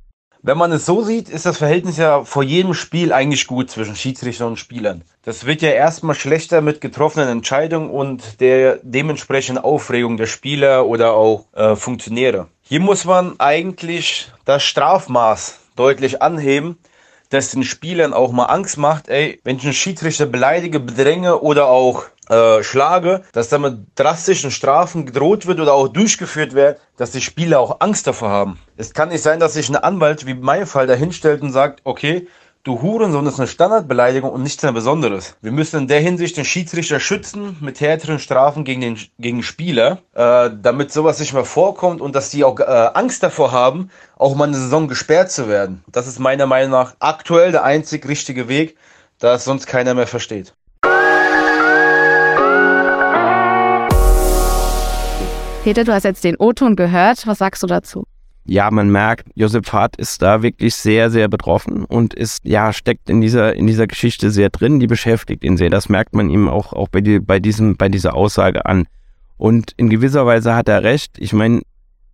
Wenn 0.46 0.58
man 0.58 0.72
es 0.72 0.84
so 0.84 1.00
sieht, 1.00 1.30
ist 1.30 1.46
das 1.46 1.56
Verhältnis 1.56 1.96
ja 1.96 2.22
vor 2.22 2.42
jedem 2.42 2.74
Spiel 2.74 3.14
eigentlich 3.14 3.46
gut 3.46 3.70
zwischen 3.70 3.96
Schiedsrichter 3.96 4.46
und 4.46 4.58
Spielern. 4.58 5.00
Das 5.22 5.46
wird 5.46 5.62
ja 5.62 5.70
erstmal 5.70 6.14
schlechter 6.14 6.60
mit 6.60 6.82
getroffenen 6.82 7.30
Entscheidungen 7.30 7.88
und 7.88 8.42
der 8.42 8.78
dementsprechenden 8.82 9.64
Aufregung 9.64 10.18
der 10.18 10.26
Spieler 10.26 10.84
oder 10.84 11.14
auch 11.14 11.46
äh, 11.54 11.76
Funktionäre. 11.76 12.48
Hier 12.60 12.80
muss 12.80 13.06
man 13.06 13.40
eigentlich 13.40 14.30
das 14.44 14.62
Strafmaß 14.64 15.60
deutlich 15.76 16.20
anheben, 16.20 16.76
das 17.30 17.52
den 17.52 17.64
Spielern 17.64 18.12
auch 18.12 18.30
mal 18.30 18.44
Angst 18.44 18.76
macht, 18.76 19.08
ey, 19.08 19.40
wenn 19.44 19.56
ich 19.56 19.64
einen 19.64 19.72
Schiedsrichter 19.72 20.26
beleidige, 20.26 20.78
bedränge 20.78 21.40
oder 21.40 21.68
auch 21.68 22.04
äh, 22.28 22.62
schlage, 22.62 23.22
dass 23.32 23.48
damit 23.48 23.78
drastischen 23.96 24.50
Strafen 24.50 25.06
gedroht 25.06 25.46
wird 25.46 25.60
oder 25.60 25.74
auch 25.74 25.88
durchgeführt 25.88 26.54
wird, 26.54 26.80
dass 26.96 27.10
die 27.10 27.20
Spieler 27.20 27.60
auch 27.60 27.80
Angst 27.80 28.06
davor 28.06 28.30
haben. 28.30 28.58
Es 28.76 28.94
kann 28.94 29.10
nicht 29.10 29.22
sein, 29.22 29.40
dass 29.40 29.54
sich 29.54 29.68
ein 29.68 29.76
Anwalt 29.76 30.26
wie 30.26 30.32
in 30.32 30.40
meinem 30.40 30.66
Fall 30.66 30.86
dahinstellt 30.86 31.42
und 31.42 31.52
sagt, 31.52 31.80
okay, 31.84 32.26
du 32.64 32.80
Hurensohn 32.80 33.26
ist 33.26 33.38
eine 33.38 33.46
Standardbeleidigung 33.46 34.30
und 34.30 34.42
nichts 34.42 34.62
mehr 34.62 34.72
Besonderes. 34.72 35.36
Wir 35.42 35.52
müssen 35.52 35.80
in 35.80 35.88
der 35.88 36.00
Hinsicht 36.00 36.36
den 36.36 36.46
Schiedsrichter 36.46 36.98
schützen 36.98 37.58
mit 37.60 37.80
härteren 37.80 38.18
Strafen 38.18 38.64
gegen 38.64 38.80
den 38.80 38.98
gegen 39.18 39.42
Spieler, 39.42 39.98
äh, 40.14 40.50
damit 40.60 40.90
sowas 40.92 41.20
nicht 41.20 41.34
mehr 41.34 41.44
vorkommt 41.44 42.00
und 42.00 42.14
dass 42.14 42.30
die 42.30 42.42
auch 42.42 42.58
äh, 42.58 42.64
Angst 42.94 43.22
davor 43.22 43.52
haben, 43.52 43.90
auch 44.16 44.34
mal 44.34 44.48
eine 44.48 44.56
Saison 44.56 44.88
gesperrt 44.88 45.30
zu 45.30 45.48
werden. 45.48 45.84
Das 45.88 46.06
ist 46.06 46.18
meiner 46.18 46.46
Meinung 46.46 46.70
nach 46.70 46.94
aktuell 47.00 47.52
der 47.52 47.64
einzig 47.64 48.08
richtige 48.08 48.48
Weg, 48.48 48.76
da 49.18 49.34
es 49.34 49.44
sonst 49.44 49.66
keiner 49.66 49.94
mehr 49.94 50.06
versteht. 50.06 50.54
Peter, 55.64 55.82
du 55.82 55.94
hast 55.94 56.02
jetzt 56.04 56.22
den 56.24 56.36
O-Ton 56.36 56.76
gehört. 56.76 57.26
Was 57.26 57.38
sagst 57.38 57.62
du 57.62 57.66
dazu? 57.66 58.06
Ja, 58.44 58.70
man 58.70 58.90
merkt, 58.90 59.28
Josef 59.34 59.72
Hart 59.72 59.96
ist 59.96 60.20
da 60.20 60.42
wirklich 60.42 60.74
sehr, 60.74 61.10
sehr 61.10 61.26
betroffen 61.26 61.86
und 61.86 62.12
ist, 62.12 62.44
ja, 62.44 62.70
steckt 62.74 63.08
in 63.08 63.22
dieser, 63.22 63.54
in 63.54 63.66
dieser 63.66 63.86
Geschichte 63.86 64.30
sehr 64.30 64.50
drin, 64.50 64.78
die 64.78 64.86
beschäftigt 64.86 65.42
ihn 65.42 65.56
sehr. 65.56 65.70
Das 65.70 65.88
merkt 65.88 66.14
man 66.14 66.28
ihm 66.28 66.50
auch, 66.50 66.74
auch 66.74 66.88
bei, 66.88 67.00
die, 67.00 67.18
bei, 67.18 67.40
diesem, 67.40 67.78
bei 67.78 67.88
dieser 67.88 68.14
Aussage 68.14 68.66
an. 68.66 68.86
Und 69.38 69.72
in 69.78 69.88
gewisser 69.88 70.26
Weise 70.26 70.54
hat 70.54 70.68
er 70.68 70.82
recht. 70.82 71.16
Ich 71.18 71.32
meine, 71.32 71.62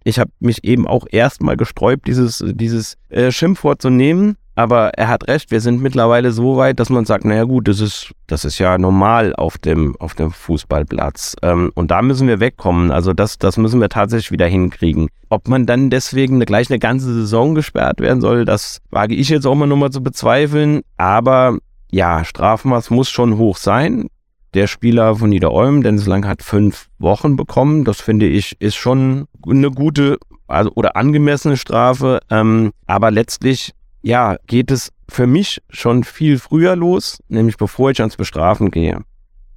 Ich 0.05 0.21
habe 0.21 0.31
mich 0.39 0.63
eben 0.63 0.87
auch 0.87 1.07
erstmal 1.11 1.57
gesträubt, 1.57 2.07
dieses, 2.07 2.45
dieses 2.47 2.99
äh, 3.09 3.33
Schimpfwort 3.33 3.83
zu 3.83 3.91
nehmen. 3.91 4.37
Aber 4.61 4.91
er 4.91 5.09
hat 5.09 5.27
recht, 5.27 5.51
wir 5.51 5.63
sind 5.63 5.81
mittlerweile 5.81 6.33
so 6.33 6.59
weit, 6.59 6.81
dass 6.81 6.91
man 6.91 7.07
sagt, 7.07 7.25
naja 7.25 7.45
gut, 7.45 7.67
das 7.67 7.81
ist, 7.81 8.13
das 8.27 8.45
ist 8.45 8.59
ja 8.59 8.77
normal 8.77 9.35
auf 9.35 9.57
dem, 9.57 9.97
auf 9.99 10.13
dem 10.13 10.31
Fußballplatz. 10.31 11.35
Ähm, 11.41 11.73
und 11.75 11.91
da 11.91 12.03
müssen 12.03 12.29
wir 12.29 12.41
wegkommen. 12.41 12.91
Also 12.91 13.15
das, 13.15 13.39
das 13.39 13.57
müssen 13.57 13.81
wir 13.81 13.89
tatsächlich 13.89 14.33
wieder 14.33 14.47
hinkriegen. 14.47 15.09
Ob 15.31 15.49
man 15.49 15.65
dann 15.65 15.89
deswegen 15.89 16.41
gleich 16.41 16.69
eine 16.69 16.79
ganze 16.79 17.07
Saison 17.07 17.55
gesperrt 17.55 18.03
werden 18.03 18.21
soll, 18.21 18.45
das 18.45 18.83
wage 18.91 19.15
ich 19.15 19.31
jetzt 19.31 19.47
auch 19.47 19.55
mal 19.55 19.67
nochmal 19.67 19.93
zu 19.93 20.03
bezweifeln. 20.03 20.83
Aber 20.99 21.57
ja, 21.91 22.23
Strafmaß 22.23 22.91
muss 22.91 23.09
schon 23.09 23.39
hoch 23.39 23.57
sein. 23.57 24.09
Der 24.53 24.67
Spieler 24.67 25.17
von 25.17 25.31
Niederolm, 25.31 25.83
Dennis 25.83 26.05
Lang, 26.05 26.27
hat 26.27 26.43
fünf 26.43 26.89
Wochen 26.99 27.35
bekommen. 27.35 27.87
Das 27.87 28.03
finde 28.03 28.27
ich 28.27 28.61
ist 28.61 28.77
schon 28.77 29.25
eine 29.49 29.71
gute 29.71 30.19
also, 30.49 30.71
oder 30.75 30.97
angemessene 30.97 31.57
Strafe. 31.57 32.21
Ähm, 32.29 32.73
aber 32.87 33.11
letztlich 33.11 33.73
ja, 34.03 34.37
geht 34.47 34.71
es 34.71 34.93
für 35.09 35.27
mich 35.27 35.63
schon 35.71 36.05
viel 36.05 36.39
früher 36.39 36.77
los, 36.77 37.23
nämlich 37.29 37.57
bevor 37.57 37.91
ich 37.91 38.01
ans 38.01 38.17
Bestrafen 38.17 38.71
gehe. 38.71 39.01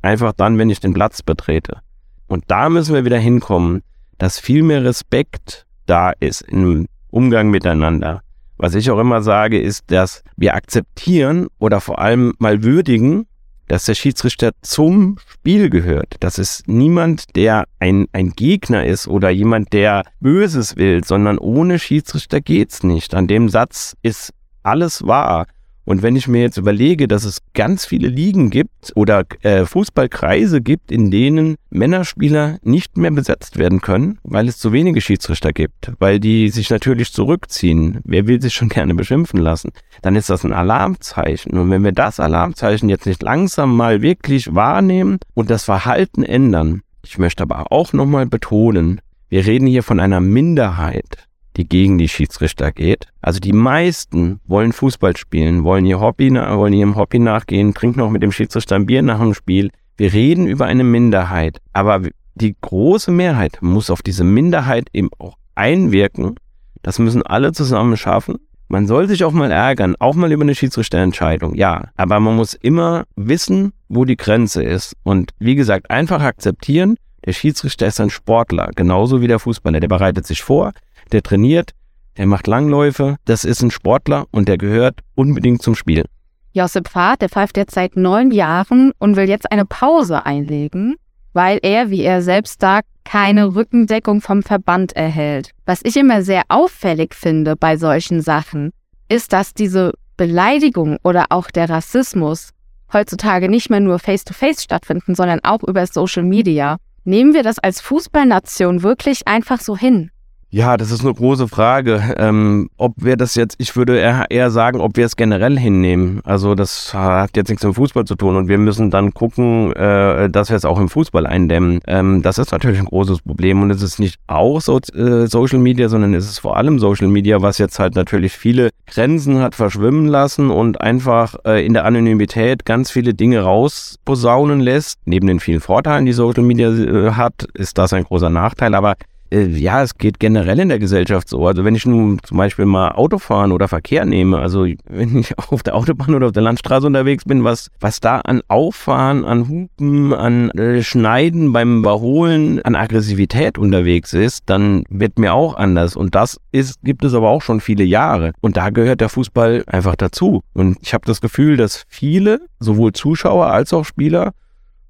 Einfach 0.01 0.33
dann, 0.33 0.57
wenn 0.57 0.69
ich 0.69 0.79
den 0.79 0.93
Platz 0.93 1.21
betrete. 1.21 1.79
Und 2.27 2.45
da 2.47 2.69
müssen 2.69 2.95
wir 2.95 3.05
wieder 3.05 3.19
hinkommen, 3.19 3.83
dass 4.17 4.39
viel 4.39 4.63
mehr 4.63 4.83
Respekt 4.83 5.65
da 5.85 6.11
ist 6.11 6.41
im 6.41 6.87
Umgang 7.09 7.49
miteinander. 7.49 8.21
Was 8.57 8.75
ich 8.75 8.89
auch 8.89 8.99
immer 8.99 9.21
sage, 9.21 9.59
ist, 9.59 9.91
dass 9.91 10.23
wir 10.37 10.55
akzeptieren 10.55 11.47
oder 11.59 11.81
vor 11.81 11.99
allem 11.99 12.33
mal 12.39 12.63
würdigen, 12.63 13.27
dass 13.67 13.85
der 13.85 13.95
Schiedsrichter 13.95 14.51
zum 14.61 15.17
Spiel 15.27 15.69
gehört. 15.69 16.15
Das 16.19 16.37
ist 16.37 16.67
niemand, 16.67 17.35
der 17.35 17.65
ein, 17.79 18.07
ein 18.13 18.31
Gegner 18.31 18.85
ist 18.85 19.07
oder 19.07 19.29
jemand, 19.29 19.73
der 19.73 20.03
Böses 20.19 20.75
will, 20.75 21.03
sondern 21.03 21.37
ohne 21.37 21.79
Schiedsrichter 21.79 22.41
geht's 22.41 22.83
nicht. 22.83 23.13
An 23.15 23.27
dem 23.27 23.49
Satz 23.49 23.95
ist 24.01 24.33
alles 24.63 25.05
wahr. 25.05 25.47
Und 25.85 26.01
wenn 26.01 26.15
ich 26.15 26.27
mir 26.27 26.41
jetzt 26.41 26.57
überlege, 26.57 27.07
dass 27.07 27.25
es 27.25 27.41
ganz 27.53 27.85
viele 27.85 28.07
Ligen 28.07 28.49
gibt 28.49 28.93
oder 28.95 29.23
äh, 29.41 29.65
Fußballkreise 29.65 30.61
gibt, 30.61 30.91
in 30.91 31.11
denen 31.11 31.55
Männerspieler 31.69 32.59
nicht 32.63 32.97
mehr 32.97 33.11
besetzt 33.11 33.57
werden 33.57 33.81
können, 33.81 34.19
weil 34.23 34.47
es 34.47 34.57
zu 34.57 34.71
wenige 34.71 35.01
Schiedsrichter 35.01 35.51
gibt, 35.51 35.91
weil 35.99 36.19
die 36.19 36.49
sich 36.49 36.69
natürlich 36.69 37.11
zurückziehen. 37.11 37.99
Wer 38.03 38.27
will 38.27 38.41
sich 38.41 38.53
schon 38.53 38.69
gerne 38.73 38.95
beschimpfen 38.95 39.39
lassen? 39.39 39.71
Dann 40.01 40.15
ist 40.15 40.29
das 40.29 40.45
ein 40.45 40.53
Alarmzeichen. 40.53 41.57
Und 41.57 41.69
wenn 41.69 41.83
wir 41.83 41.91
das 41.91 42.19
Alarmzeichen 42.19 42.89
jetzt 42.89 43.05
nicht 43.05 43.21
langsam 43.21 43.75
mal 43.75 44.01
wirklich 44.01 44.55
wahrnehmen 44.55 45.19
und 45.33 45.49
das 45.49 45.65
Verhalten 45.65 46.23
ändern, 46.23 46.81
ich 47.05 47.17
möchte 47.17 47.43
aber 47.43 47.71
auch 47.71 47.91
nochmal 47.91 48.25
betonen, 48.25 49.01
wir 49.27 49.45
reden 49.45 49.67
hier 49.67 49.83
von 49.83 49.99
einer 49.99 50.21
Minderheit 50.21 51.27
die 51.57 51.67
gegen 51.67 51.97
die 51.97 52.07
Schiedsrichter 52.09 52.71
geht. 52.71 53.07
Also 53.21 53.39
die 53.39 53.53
meisten 53.53 54.39
wollen 54.45 54.73
Fußball 54.73 55.15
spielen, 55.17 55.63
wollen 55.63 55.85
ihr 55.85 55.99
Hobby, 55.99 56.31
wollen 56.31 56.73
ihrem 56.73 56.95
Hobby 56.95 57.19
nachgehen, 57.19 57.73
trinken 57.73 57.99
noch 57.99 58.09
mit 58.09 58.23
dem 58.23 58.31
Schiedsrichter 58.31 58.75
ein 58.75 58.85
Bier 58.85 59.01
nach 59.01 59.19
dem 59.19 59.33
Spiel. 59.33 59.69
Wir 59.97 60.13
reden 60.13 60.47
über 60.47 60.65
eine 60.65 60.83
Minderheit, 60.83 61.59
aber 61.71 62.01
die 62.35 62.55
große 62.59 63.11
Mehrheit 63.11 63.59
muss 63.61 63.89
auf 63.89 64.01
diese 64.01 64.23
Minderheit 64.23 64.87
eben 64.93 65.09
auch 65.19 65.37
einwirken. 65.55 66.35
Das 66.81 66.99
müssen 66.99 67.21
alle 67.21 67.51
zusammen 67.51 67.95
schaffen. 67.97 68.37
Man 68.67 68.87
soll 68.87 69.07
sich 69.07 69.23
auch 69.23 69.31
mal 69.31 69.51
ärgern, 69.51 69.95
auch 69.99 70.15
mal 70.15 70.31
über 70.31 70.41
eine 70.41 70.55
Schiedsrichterentscheidung, 70.55 71.53
ja. 71.53 71.89
Aber 71.95 72.19
man 72.19 72.35
muss 72.35 72.55
immer 72.55 73.03
wissen, 73.15 73.73
wo 73.87 74.03
die 74.03 74.17
Grenze 74.17 74.63
ist. 74.63 74.95
Und 75.03 75.31
wie 75.37 75.53
gesagt, 75.53 75.91
einfach 75.91 76.23
akzeptieren, 76.23 76.97
der 77.25 77.33
Schiedsrichter 77.33 77.87
ist 77.87 78.01
ein 78.01 78.09
Sportler, 78.09 78.71
genauso 78.75 79.21
wie 79.21 79.27
der 79.27 79.39
Fußballer. 79.39 79.79
Der 79.79 79.87
bereitet 79.87 80.25
sich 80.25 80.41
vor, 80.41 80.73
der 81.13 81.23
trainiert, 81.23 81.71
der 82.17 82.27
macht 82.27 82.47
Langläufe, 82.47 83.17
das 83.25 83.43
ist 83.43 83.61
ein 83.61 83.71
Sportler 83.71 84.25
und 84.31 84.47
der 84.47 84.57
gehört 84.57 84.99
unbedingt 85.15 85.61
zum 85.61 85.75
Spiel. 85.75 86.05
Josip 86.53 86.87
Fahrt, 86.87 87.21
der 87.21 87.29
pfeift 87.29 87.57
jetzt 87.57 87.73
seit 87.73 87.95
neun 87.95 88.31
Jahren 88.31 88.91
und 88.99 89.15
will 89.15 89.27
jetzt 89.27 89.51
eine 89.51 89.65
Pause 89.65 90.25
einlegen, 90.25 90.95
weil 91.33 91.59
er, 91.63 91.89
wie 91.89 92.03
er 92.03 92.21
selbst 92.21 92.61
sagt, 92.61 92.87
keine 93.03 93.55
Rückendeckung 93.55 94.21
vom 94.21 94.43
Verband 94.43 94.95
erhält. 94.95 95.51
Was 95.65 95.81
ich 95.83 95.97
immer 95.97 96.21
sehr 96.21 96.43
auffällig 96.49 97.15
finde 97.15 97.55
bei 97.55 97.75
solchen 97.77 98.21
Sachen, 98.21 98.71
ist, 99.09 99.33
dass 99.33 99.53
diese 99.53 99.93
Beleidigung 100.15 100.97
oder 101.03 101.25
auch 101.29 101.49
der 101.49 101.69
Rassismus 101.69 102.49
heutzutage 102.93 103.49
nicht 103.49 103.71
mehr 103.71 103.79
nur 103.79 103.97
face-to-face 103.97 104.57
-face 104.57 104.63
stattfinden, 104.63 105.15
sondern 105.15 105.39
auch 105.43 105.63
über 105.63 105.85
Social 105.87 106.23
Media. 106.23 106.77
Nehmen 107.03 107.33
wir 107.33 107.43
das 107.43 107.59
als 107.59 107.81
Fußballnation 107.81 108.83
wirklich 108.83 109.27
einfach 109.27 109.59
so 109.59 109.75
hin? 109.75 110.11
Ja, 110.53 110.77
das 110.77 110.91
ist 110.91 111.01
eine 111.01 111.15
große 111.15 111.47
Frage. 111.47 112.01
Ähm, 112.23 112.69
ob 112.77 112.93
wir 112.97 113.17
das 113.17 113.35
jetzt, 113.35 113.55
ich 113.57 113.75
würde 113.75 113.97
eher, 113.97 114.51
sagen, 114.51 114.79
ob 114.81 114.95
wir 114.97 115.05
es 115.05 115.15
generell 115.15 115.57
hinnehmen. 115.57 116.21
Also 116.23 116.53
das 116.53 116.93
hat 116.93 117.35
jetzt 117.35 117.49
nichts 117.49 117.65
mit 117.65 117.75
Fußball 117.75 118.05
zu 118.05 118.15
tun 118.15 118.35
und 118.35 118.47
wir 118.47 118.57
müssen 118.59 118.91
dann 118.91 119.13
gucken, 119.13 119.73
äh, 119.73 120.29
dass 120.29 120.49
wir 120.49 120.55
es 120.55 120.63
auch 120.63 120.79
im 120.79 120.89
Fußball 120.89 121.25
eindämmen. 121.25 121.79
Ähm, 121.87 122.21
das 122.21 122.37
ist 122.37 122.51
natürlich 122.51 122.79
ein 122.79 122.85
großes 122.85 123.21
Problem 123.21 123.61
und 123.63 123.71
es 123.71 123.81
ist 123.81 123.99
nicht 123.99 124.19
auch 124.27 124.61
so, 124.61 124.79
äh, 124.93 125.25
Social 125.25 125.59
Media, 125.59 125.89
sondern 125.89 126.13
es 126.13 126.29
ist 126.29 126.39
vor 126.39 126.55
allem 126.55 126.77
Social 126.77 127.07
Media, 127.07 127.41
was 127.41 127.57
jetzt 127.57 127.79
halt 127.79 127.95
natürlich 127.95 128.33
viele 128.33 128.69
Grenzen 128.85 129.39
hat 129.39 129.55
verschwimmen 129.55 130.07
lassen 130.07 130.49
und 130.51 130.79
einfach 130.79 131.35
äh, 131.45 131.65
in 131.65 131.73
der 131.73 131.85
Anonymität 131.85 132.63
ganz 132.63 132.91
viele 132.91 133.13
Dinge 133.13 133.41
rausposaunen 133.41 134.59
lässt. 134.59 134.99
Neben 135.05 135.27
den 135.27 135.39
vielen 135.39 135.61
Vorteilen, 135.61 136.05
die 136.05 136.13
Social 136.13 136.43
Media 136.43 136.69
äh, 136.69 137.11
hat, 137.13 137.47
ist 137.53 137.77
das 137.79 137.91
ein 137.91 138.03
großer 138.03 138.29
Nachteil, 138.29 138.75
aber 138.75 138.95
äh, 139.33 139.47
ja, 139.47 139.81
es 139.81 139.97
geht 139.97 140.19
generell 140.19 140.59
in 140.59 140.69
der 140.69 140.79
Gesellschaft 140.79 141.27
so. 141.27 141.45
Also 141.47 141.65
wenn 141.65 141.75
ich 141.75 141.85
nun 141.85 142.19
zum 142.23 142.37
Beispiel 142.37 142.65
mal 142.65 142.91
Autofahren 142.91 143.51
oder 143.51 143.67
Verkehr 143.67 144.05
nehme, 144.05 144.37
also 144.39 144.65
wenn 144.87 145.17
ich 145.17 145.37
auf 145.51 145.63
der 145.63 145.75
Autobahn 145.75 146.13
oder 146.13 146.27
auf 146.27 146.31
der 146.31 146.43
Landstraße 146.43 146.85
unterwegs 146.85 147.25
bin, 147.25 147.43
was, 147.43 147.69
was 147.79 147.99
da 147.99 148.19
an 148.19 148.41
Auffahren, 148.47 149.25
an 149.25 149.49
Hupen, 149.49 150.13
an 150.13 150.51
äh, 150.51 150.83
Schneiden 150.83 151.51
beim 151.51 151.79
Überholen, 151.79 152.61
an 152.61 152.75
Aggressivität 152.75 153.57
unterwegs 153.57 154.13
ist, 154.13 154.43
dann 154.45 154.83
wird 154.89 155.17
mir 155.17 155.33
auch 155.33 155.55
anders. 155.55 155.95
Und 155.95 156.15
das 156.15 156.39
ist, 156.51 156.81
gibt 156.83 157.03
es 157.03 157.13
aber 157.13 157.29
auch 157.29 157.41
schon 157.41 157.59
viele 157.59 157.83
Jahre. 157.83 158.33
Und 158.41 158.57
da 158.57 158.69
gehört 158.69 159.01
der 159.01 159.09
Fußball 159.09 159.63
einfach 159.65 159.95
dazu. 159.95 160.41
Und 160.53 160.77
ich 160.81 160.93
habe 160.93 161.05
das 161.05 161.21
Gefühl, 161.21 161.57
dass 161.57 161.85
viele, 161.87 162.41
sowohl 162.59 162.93
Zuschauer 162.93 163.47
als 163.47 163.73
auch 163.73 163.85
Spieler, 163.85 164.33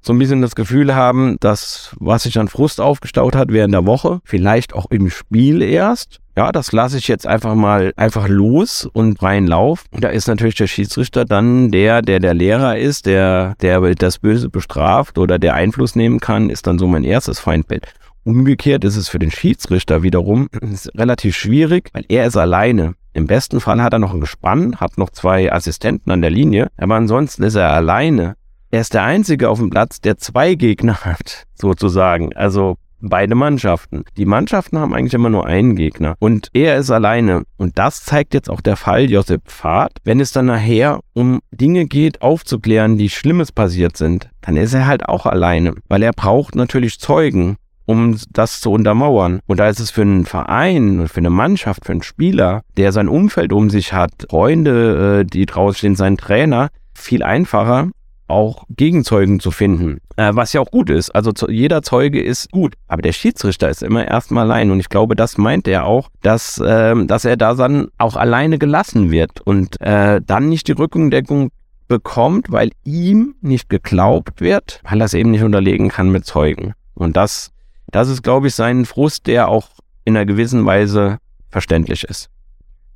so 0.06 0.14
ein 0.14 0.20
bisschen 0.20 0.42
das 0.42 0.56
Gefühl 0.56 0.96
haben, 0.96 1.38
dass 1.40 1.96
was 2.00 2.24
sich 2.24 2.40
an 2.40 2.48
Frust 2.48 2.82
aufgestaut 2.82 3.36
hat 3.36 3.52
während 3.52 3.74
der 3.74 3.86
Woche, 3.86 4.20
vielleicht 4.24 4.74
auch 4.74 4.90
im 4.92 5.10
Spiel 5.10 5.62
erst, 5.62 6.20
ja, 6.36 6.52
das 6.52 6.72
lasse 6.72 6.98
ich 6.98 7.08
jetzt 7.08 7.28
einfach 7.28 7.54
mal 7.54 7.94
einfach 7.96 8.28
los 8.28 8.90
und 8.92 9.20
freien 9.20 9.46
Lauf. 9.46 9.86
Da 9.92 10.10
ist 10.10 10.28
natürlich 10.28 10.56
der 10.56 10.68
Schiedsrichter 10.68 11.26
dann 11.26 11.70
der, 11.70 12.02
der 12.02 12.20
der 12.20 12.34
Lehrer 12.34 12.78
ist, 12.78 13.06
der, 13.06 13.56
der 13.62 13.94
das 13.96 14.18
Böse 14.18 14.50
bestraft 14.50 15.18
oder 15.18 15.38
der 15.38 15.54
Einfluss 15.54 15.96
nehmen 15.96 16.20
kann, 16.20 16.50
ist 16.50 16.66
dann 16.66 16.80
so 16.80 16.88
mein 16.88 17.04
erstes 17.04 17.40
Feindbild. 17.40 17.88
Umgekehrt 18.24 18.84
ist 18.84 18.96
es 18.96 19.10
für 19.10 19.20
den 19.20 19.32
Schiedsrichter 19.32 20.02
wiederum 20.02 20.50
relativ 20.96 21.36
schwierig, 21.36 21.90
weil 21.94 22.06
er 22.08 22.26
ist 22.26 22.38
alleine. 22.38 22.96
Im 23.14 23.28
besten 23.28 23.60
Fall 23.60 23.82
hat 23.84 23.94
er 23.94 24.00
noch 24.00 24.14
ein 24.14 24.22
Gespann, 24.22 24.78
hat 24.78 24.98
noch 24.98 25.12
zwei 25.12 25.52
Assistenten 25.52 26.10
an 26.10 26.22
der 26.22 26.32
Linie, 26.32 26.72
aber 26.78 26.96
ansonsten 26.96 27.44
ist 27.44 27.56
er 27.56 27.72
alleine 27.72 28.36
er 28.74 28.82
ist 28.82 28.96
der 28.96 29.04
Einzige 29.04 29.52
auf 29.52 29.60
dem 29.60 29.70
Platz, 29.70 30.02
der 30.02 30.18
zwei 30.18 30.56
Gegner 30.56 31.02
hat, 31.06 31.46
sozusagen. 31.54 32.36
Also 32.36 32.78
beide 33.02 33.36
Mannschaften. 33.36 34.04
Die 34.18 34.26
Mannschaften 34.26 34.80
haben 34.80 34.96
eigentlich 34.96 35.14
immer 35.14 35.30
nur 35.30 35.46
einen 35.46 35.76
Gegner 35.76 36.16
und 36.18 36.50
er 36.54 36.78
ist 36.78 36.90
alleine. 36.90 37.44
Und 37.58 37.78
das 37.78 38.04
zeigt 38.04 38.34
jetzt 38.34 38.50
auch 38.50 38.62
der 38.62 38.76
Fall 38.76 39.12
Josep 39.12 39.44
Pfad. 39.46 39.92
Wenn 40.06 40.20
es 40.20 40.32
dann 40.32 40.48
nachher 40.48 41.02
um 41.14 41.42
Dinge 41.52 41.86
geht, 41.86 42.24
aufzuklären, 42.24 42.98
die 42.98 43.10
Schlimmes 43.10 43.52
passiert 43.52 43.96
sind, 43.96 44.30
dann 44.42 44.58
ist 44.58 44.74
er 44.74 44.88
halt 44.88 45.08
auch 45.08 45.28
alleine, 45.28 45.76
weil 45.88 46.02
er 46.02 46.14
braucht 46.14 46.56
natürlich 46.56 47.00
Zeugen 47.00 47.58
um 47.86 48.18
das 48.32 48.62
zu 48.62 48.72
untermauern. 48.72 49.42
Und 49.46 49.60
da 49.60 49.68
ist 49.68 49.82
es 49.82 49.92
für 49.92 50.04
einen 50.04 50.26
Verein, 50.26 51.10
für 51.10 51.18
eine 51.18 51.30
Mannschaft, 51.30 51.84
für 51.84 51.92
einen 51.92 52.02
Spieler, 52.02 52.62
der 52.78 52.94
sein 52.94 53.10
Umfeld 53.10 53.52
um 53.52 53.70
sich 53.70 53.92
hat, 53.92 54.26
Freunde, 54.30 55.20
äh, 55.20 55.26
die 55.26 55.46
draußen 55.46 55.78
stehen, 55.78 55.96
seinen 55.98 56.16
Trainer, 56.16 56.70
viel 56.94 57.24
einfacher, 57.24 57.90
auch 58.28 58.64
Gegenzeugen 58.70 59.40
zu 59.40 59.52
finden, 59.52 60.00
äh, 60.16 60.32
was 60.34 60.54
ja 60.54 60.62
auch 60.62 60.72
gut 60.72 60.90
ist. 60.90 61.12
Also 61.12 61.32
zu, 61.32 61.50
jeder 61.50 61.82
Zeuge 61.82 62.22
ist 62.22 62.52
gut, 62.52 62.76
aber 62.88 63.02
der 63.02 63.12
Schiedsrichter 63.12 63.70
ist 63.70 63.84
immer 63.84 64.08
erstmal 64.08 64.46
allein 64.46 64.72
und 64.72 64.80
ich 64.80 64.90
glaube, 64.90 65.16
das 65.16 65.38
meint 65.38 65.68
er 65.68 65.86
auch, 65.86 66.10
dass, 66.22 66.58
äh, 66.60 66.96
dass 67.06 67.26
er 67.26 67.38
da 67.38 67.54
dann 67.54 67.90
auch 67.98 68.16
alleine 68.16 68.58
gelassen 68.58 69.12
wird 69.12 69.42
und 69.42 69.80
äh, 69.82 70.22
dann 70.26 70.50
nicht 70.50 70.68
die 70.68 70.74
Rückendeckung 70.74 71.52
bekommt, 71.88 72.52
weil 72.52 72.72
ihm 72.84 73.36
nicht 73.42 73.70
geglaubt 73.70 74.42
wird, 74.42 74.82
weil 74.90 75.02
er 75.02 75.06
es 75.06 75.14
eben 75.14 75.32
nicht 75.32 75.44
unterlegen 75.44 75.90
kann 75.90 76.10
mit 76.10 76.26
Zeugen. 76.26 76.74
Und 76.96 77.18
das, 77.18 77.52
das 77.88 78.10
ist, 78.10 78.24
glaube 78.24 78.48
ich, 78.48 78.56
sein 78.56 78.86
Frust, 78.86 79.28
der 79.28 79.50
auch 79.50 79.70
in 80.06 80.16
einer 80.16 80.26
gewissen 80.26 80.66
Weise 80.66 81.18
verständlich 81.50 82.04
ist. 82.04 82.30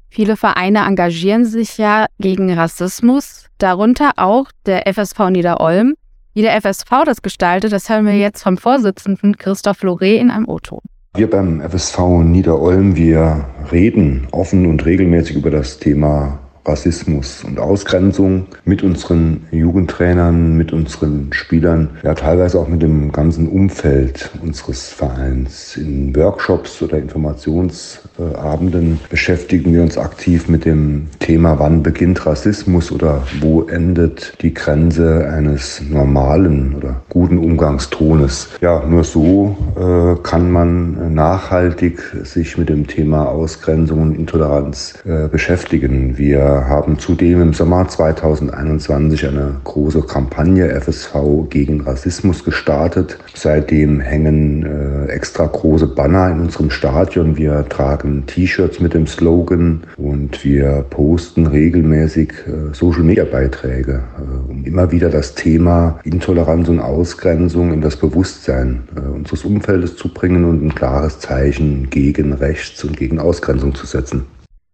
Viele 0.10 0.38
Vereine 0.38 0.80
engagieren 0.86 1.46
sich 1.46 1.78
ja 1.78 2.08
gegen 2.18 2.52
Rassismus, 2.52 3.47
darunter 3.58 4.12
auch 4.18 4.48
der 4.66 4.92
FSV 4.92 5.30
Niederolm. 5.30 5.96
Wie 6.34 6.42
der 6.42 6.62
FSV 6.62 7.04
das 7.06 7.22
gestaltet, 7.22 7.72
das 7.72 7.90
hören 7.90 8.06
wir 8.06 8.18
jetzt 8.18 8.44
vom 8.44 8.58
Vorsitzenden 8.58 9.38
Christoph 9.38 9.82
Loré 9.82 10.18
in 10.18 10.30
einem 10.30 10.48
O-Ton. 10.48 10.82
Wir 11.16 11.30
beim 11.30 11.62
FSV 11.62 12.00
Niederolm, 12.24 12.96
wir 12.96 13.46
reden 13.72 14.28
offen 14.32 14.68
und 14.68 14.86
regelmäßig 14.86 15.36
über 15.36 15.50
das 15.50 15.80
Thema 15.80 16.40
Rassismus 16.68 17.44
und 17.44 17.60
Ausgrenzung 17.60 18.46
mit 18.66 18.84
unseren 18.84 19.48
Jugendtrainern, 19.52 20.58
mit 20.58 20.74
unseren 20.74 21.30
Spielern, 21.32 21.90
ja 22.04 22.14
teilweise 22.14 22.60
auch 22.60 22.68
mit 22.68 22.82
dem 22.82 23.12
ganzen 23.12 23.48
Umfeld 23.48 24.32
unseres 24.42 24.90
Vereins. 24.90 25.78
In 25.78 26.16
Workshops 26.16 26.82
oder 26.82 26.98
Informationsabenden 26.98 29.00
beschäftigen 29.10 29.74
wir 29.74 29.82
uns 29.82 29.98
aktiv 29.98 30.50
mit 30.50 30.66
dem 30.66 31.08
Thema, 31.20 31.60
wann 31.60 31.84
beginnt 31.84 32.26
Rassismus 32.26 32.92
oder 32.92 33.24
wo 33.40 33.64
endet 33.64 34.34
die 34.42 34.54
Grenze 34.54 35.30
eines 35.30 35.82
normalen 35.90 36.76
oder 36.76 37.02
guten 37.10 37.38
Umgangstones. 37.38 38.50
Ja, 38.62 38.84
nur 38.86 39.04
so 39.04 39.58
äh, 39.76 40.22
kann 40.24 40.52
man 40.52 41.14
nachhaltig 41.14 42.02
sich 42.24 42.58
mit 42.58 42.70
dem 42.70 42.88
Thema 42.88 43.30
Ausgrenzung 43.30 44.02
und 44.02 44.16
Intoleranz 44.16 44.96
äh, 45.06 45.28
beschäftigen. 45.28 46.18
Wir 46.18 46.57
haben 46.66 46.98
zudem 47.00 47.42
im 47.42 47.54
Sommer 47.54 47.88
2021 47.88 49.28
eine 49.28 49.56
große 49.64 50.02
Kampagne 50.02 50.70
FSV 50.82 51.50
gegen 51.50 51.82
Rassismus 51.82 52.44
gestartet. 52.44 53.18
Seitdem 53.34 54.00
hängen 54.00 54.66
äh, 54.66 55.12
extra 55.12 55.46
große 55.46 55.88
Banner 55.88 56.32
in 56.32 56.40
unserem 56.42 56.70
Stadion. 56.70 57.38
Wir 57.38 57.68
tragen 57.70 58.26
T-Shirts 58.26 58.80
mit 58.80 58.94
dem 58.94 59.08
Slogan 59.08 59.84
und 59.98 60.44
wir 60.44 60.86
posten 60.90 61.48
regelmäßig 61.48 62.34
äh, 62.48 62.74
Social-Media-Beiträge, 62.74 64.04
äh, 64.18 64.52
um 64.52 64.64
immer 64.66 64.92
wieder 64.92 65.10
das 65.10 65.36
Thema 65.36 66.00
Intoleranz 66.04 66.70
und 66.70 66.80
Ausgrenzung 66.80 67.74
in 67.74 67.82
das 67.82 67.96
Bewusstsein 67.96 68.84
äh, 68.96 69.08
unseres 69.08 69.44
Umfeldes 69.46 69.96
zu 69.96 70.14
bringen 70.14 70.46
und 70.46 70.64
ein 70.64 70.76
klares 70.76 71.20
Zeichen 71.20 71.90
gegen 71.90 72.34
Rechts 72.34 72.84
und 72.84 72.98
gegen 72.98 73.20
Ausgrenzung 73.20 73.76
zu 73.76 73.86
setzen. 73.86 74.26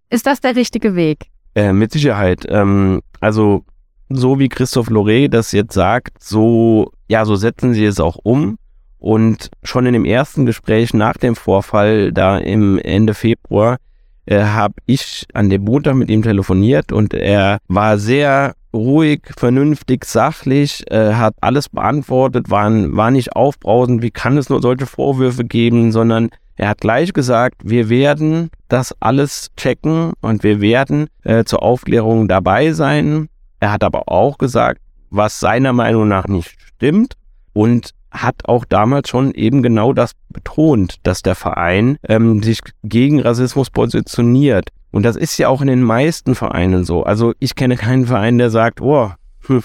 Ist 0.09 0.27
das 0.27 0.41
der 0.41 0.55
richtige 0.55 0.95
Weg? 0.95 1.32
Äh, 1.55 1.73
mit 1.73 1.91
Sicherheit. 1.91 2.45
Ähm, 2.49 3.01
also 3.19 3.63
so 4.09 4.39
wie 4.39 4.49
Christoph 4.49 4.89
Loré 4.89 5.27
das 5.27 5.51
jetzt 5.51 5.73
sagt, 5.73 6.21
so 6.21 6.91
ja, 7.07 7.25
so 7.25 7.35
setzen 7.35 7.73
sie 7.73 7.85
es 7.85 7.99
auch 7.99 8.17
um. 8.23 8.57
Und 8.97 9.51
schon 9.63 9.85
in 9.85 9.93
dem 9.93 10.05
ersten 10.05 10.45
Gespräch 10.45 10.93
nach 10.93 11.17
dem 11.17 11.35
Vorfall, 11.35 12.11
da 12.13 12.37
im 12.37 12.79
Ende 12.79 13.13
Februar, 13.13 13.77
äh, 14.25 14.41
habe 14.43 14.75
ich 14.85 15.27
an 15.33 15.49
dem 15.49 15.63
Montag 15.63 15.95
mit 15.95 16.09
ihm 16.09 16.21
telefoniert 16.21 16.91
und 16.91 17.13
er 17.13 17.57
war 17.67 17.97
sehr 17.97 18.55
ruhig, 18.73 19.21
vernünftig, 19.37 20.05
sachlich, 20.05 20.89
äh, 20.89 21.13
hat 21.13 21.35
alles 21.41 21.69
beantwortet, 21.69 22.49
war, 22.49 22.71
war 22.95 23.11
nicht 23.11 23.35
aufbrausend, 23.35 24.01
wie 24.01 24.11
kann 24.11 24.37
es 24.37 24.49
nur 24.49 24.61
solche 24.61 24.85
Vorwürfe 24.85 25.43
geben, 25.43 25.91
sondern 25.91 26.29
er 26.55 26.69
hat 26.69 26.81
gleich 26.81 27.13
gesagt, 27.13 27.61
wir 27.63 27.89
werden 27.89 28.49
das 28.67 28.95
alles 28.99 29.51
checken 29.57 30.13
und 30.21 30.43
wir 30.43 30.61
werden 30.61 31.07
äh, 31.23 31.43
zur 31.43 31.63
Aufklärung 31.63 32.27
dabei 32.27 32.73
sein. 32.73 33.29
Er 33.59 33.71
hat 33.71 33.83
aber 33.83 34.03
auch 34.07 34.37
gesagt, 34.37 34.81
was 35.09 35.39
seiner 35.39 35.73
Meinung 35.73 36.07
nach 36.07 36.27
nicht 36.27 36.55
stimmt 36.75 37.15
und 37.53 37.91
hat 38.11 38.45
auch 38.45 38.65
damals 38.65 39.09
schon 39.09 39.31
eben 39.33 39.63
genau 39.63 39.93
das 39.93 40.11
betont, 40.29 40.97
dass 41.03 41.23
der 41.23 41.35
Verein 41.35 41.97
ähm, 42.07 42.43
sich 42.43 42.59
gegen 42.83 43.19
Rassismus 43.21 43.69
positioniert. 43.71 44.69
Und 44.91 45.03
das 45.03 45.15
ist 45.15 45.37
ja 45.39 45.47
auch 45.47 45.61
in 45.61 45.67
den 45.67 45.81
meisten 45.81 46.35
Vereinen 46.35 46.83
so. 46.83 47.03
Also 47.03 47.33
ich 47.39 47.55
kenne 47.55 47.75
keinen 47.75 48.05
Verein, 48.05 48.37
der 48.37 48.51
sagt, 48.51 48.81
oh, 48.81 49.11
hm, 49.47 49.63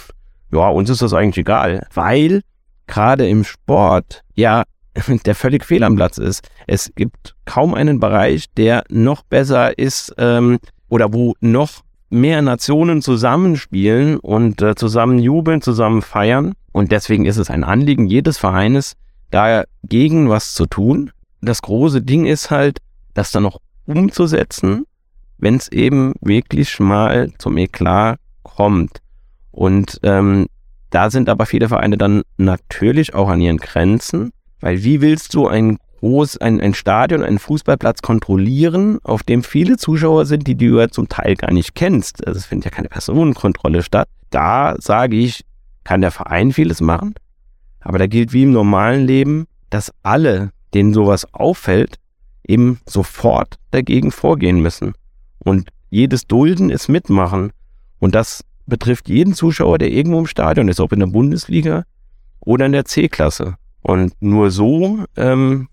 ja, 0.51 0.69
uns 0.69 0.89
ist 0.89 1.03
das 1.03 1.13
eigentlich 1.13 1.39
egal, 1.39 1.87
weil 1.93 2.41
gerade 2.87 3.29
im 3.29 3.45
Sport 3.45 4.23
ja 4.35 4.65
der 5.27 5.35
völlig 5.35 5.65
fehl 5.65 5.83
am 5.83 5.97
Platz 5.97 6.19
ist. 6.19 6.49
Es 6.67 6.93
gibt 6.95 7.35
kaum 7.45 7.75
einen 7.75 8.01
Bereich, 8.01 8.47
der 8.57 8.85
noch 8.89 9.23
besser 9.23 9.79
ist 9.79 10.15
ähm, 10.19 10.59
oder 10.89 11.13
wo 11.13 11.35
noch 11.41 11.83
mehr 12.11 12.41
Nationen 12.43 13.03
zusammenspielen 13.03 14.19
und 14.19 14.63
äh, 14.63 14.75
zusammen 14.75 15.19
jubeln, 15.19 15.61
zusammen 15.61 16.03
feiern. 16.03 16.55
Und 16.73 16.93
deswegen 16.93 17.27
ist 17.27 17.37
es 17.37 17.51
ein 17.51 17.65
Anliegen 17.65 18.07
jedes 18.07 18.39
Vereines, 18.39 18.95
dagegen 19.31 20.29
was 20.29 20.55
zu 20.55 20.67
tun. 20.67 21.11
Das 21.41 21.63
große 21.63 22.03
Ding 22.03 22.27
ist 22.27 22.51
halt, 22.51 22.79
das 23.15 23.31
dann 23.31 23.43
noch 23.43 23.61
umzusetzen, 23.87 24.85
wenn 25.39 25.57
es 25.57 25.69
eben 25.69 26.15
wirklich 26.21 26.79
mal 26.81 27.33
zum 27.39 27.57
Eklat 27.57 28.19
kommt. 28.43 29.01
Und 29.51 29.99
ähm, 30.03 30.47
da 30.91 31.11
sind 31.11 31.29
aber 31.29 31.47
viele 31.47 31.69
Vereine 31.69 31.99
dann 31.99 32.23
natürlich 32.37 33.15
auch 33.15 33.29
an 33.29 33.41
ihren 33.41 33.59
Grenzen. 33.59 34.33
Weil 34.61 34.83
wie 34.83 35.01
willst 35.01 35.35
du 35.35 35.47
ein 35.47 35.79
groß, 36.01 36.39
ein, 36.39 36.61
ein 36.61 36.75
Stadion, 36.75 37.23
einen 37.23 37.39
Fußballplatz 37.39 38.03
kontrollieren, 38.03 38.99
auf 39.03 39.23
dem 39.23 39.43
viele 39.43 39.77
Zuschauer 39.77 40.27
sind, 40.27 40.47
die 40.47 40.55
du 40.55 40.79
ja 40.79 40.89
zum 40.89 41.09
Teil 41.09 41.37
gar 41.37 41.53
nicht 41.53 41.75
kennst? 41.75 42.27
Also 42.27 42.39
es 42.39 42.47
findet 42.47 42.67
ja 42.67 42.71
keine 42.71 42.89
Personenkontrolle 42.89 43.83
statt. 43.83 44.09
Da 44.31 44.77
sage 44.79 45.17
ich, 45.17 45.45
kann 45.85 46.01
der 46.01 46.11
Verein 46.11 46.53
vieles 46.53 46.81
machen. 46.81 47.15
Aber 47.81 47.99
da 47.99 48.07
gilt 48.07 48.33
wie 48.33 48.43
im 48.43 48.53
normalen 48.53 49.07
Leben, 49.07 49.47
dass 49.71 49.93
alle, 50.03 50.51
denen 50.75 50.93
sowas 50.93 51.33
auffällt, 51.33 51.97
eben 52.47 52.81
sofort 52.87 53.57
dagegen 53.71 54.11
vorgehen 54.11 54.61
müssen. 54.61 54.95
Und 55.39 55.69
jedes 55.91 56.27
Dulden 56.27 56.71
ist 56.71 56.89
mitmachen. 56.89 57.53
Und 57.99 58.15
das 58.15 58.45
betrifft 58.67 59.09
jeden 59.09 59.35
Zuschauer, 59.35 59.79
der 59.79 59.91
irgendwo 59.91 60.19
im 60.19 60.27
Stadion 60.27 60.69
ist, 60.69 60.81
ob 60.81 60.93
in 60.93 61.01
der 61.01 61.07
Bundesliga 61.07 61.85
oder 62.41 62.67
in 62.67 62.73
der 62.73 62.85
C-Klasse. 62.85 63.57
Und 63.83 64.15
nur 64.21 64.51
so 64.51 65.05
ähm, 65.17 65.69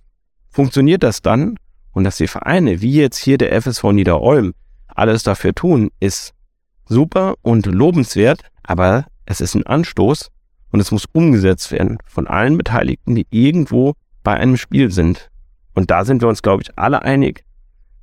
funktioniert 0.50 1.04
das 1.04 1.22
dann. 1.22 1.58
Und 1.92 2.04
dass 2.04 2.18
die 2.18 2.28
Vereine, 2.28 2.82
wie 2.82 2.94
jetzt 2.94 3.18
hier 3.18 3.38
der 3.38 3.60
FSV 3.62 3.84
Niederolm, 3.92 4.54
alles 4.88 5.24
dafür 5.24 5.54
tun, 5.54 5.92
ist 6.00 6.34
super 6.88 7.36
und 7.42 7.66
lobenswert, 7.66 8.42
aber 8.64 9.06
es 9.26 9.42
ist 9.42 9.56
ein 9.56 9.66
Anstoß 9.66 10.30
und 10.72 10.80
es 10.80 10.92
muss 10.92 11.06
umgesetzt 11.12 11.72
werden 11.72 11.98
von 12.06 12.28
allen 12.28 12.58
Beteiligten, 12.58 13.16
die 13.16 13.28
irgendwo 13.30 13.94
bei 14.24 14.34
einem 14.36 14.58
Spiel 14.58 14.92
sind. 14.92 15.30
Und 15.74 15.92
da 15.92 16.06
sind 16.06 16.22
wir 16.22 16.30
uns, 16.30 16.42
glaube 16.42 16.64
ich, 16.64 16.78
alle 16.78 17.02
einig. 17.02 17.44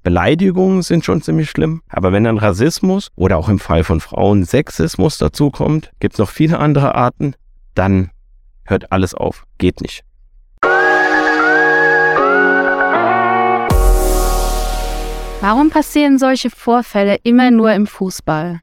Beleidigungen 0.02 0.82
sind 0.82 1.04
schon 1.04 1.22
ziemlich 1.22 1.48
schlimm, 1.48 1.82
aber 1.88 2.12
wenn 2.12 2.24
dann 2.24 2.38
Rassismus 2.38 3.10
oder 3.14 3.38
auch 3.38 3.48
im 3.48 3.60
Fall 3.60 3.84
von 3.84 4.00
Frauen 4.00 4.44
Sexismus 4.44 5.16
dazukommt, 5.16 5.92
gibt 6.00 6.14
es 6.14 6.18
noch 6.18 6.30
viele 6.30 6.58
andere 6.58 6.94
Arten, 6.94 7.34
dann 7.74 8.10
hört 8.64 8.92
alles 8.92 9.14
auf, 9.14 9.44
geht 9.58 9.80
nicht. 9.80 10.04
Warum 15.40 15.70
passieren 15.70 16.18
solche 16.18 16.50
Vorfälle 16.50 17.16
immer 17.24 17.50
nur 17.50 17.72
im 17.72 17.88
Fußball? 17.88 18.60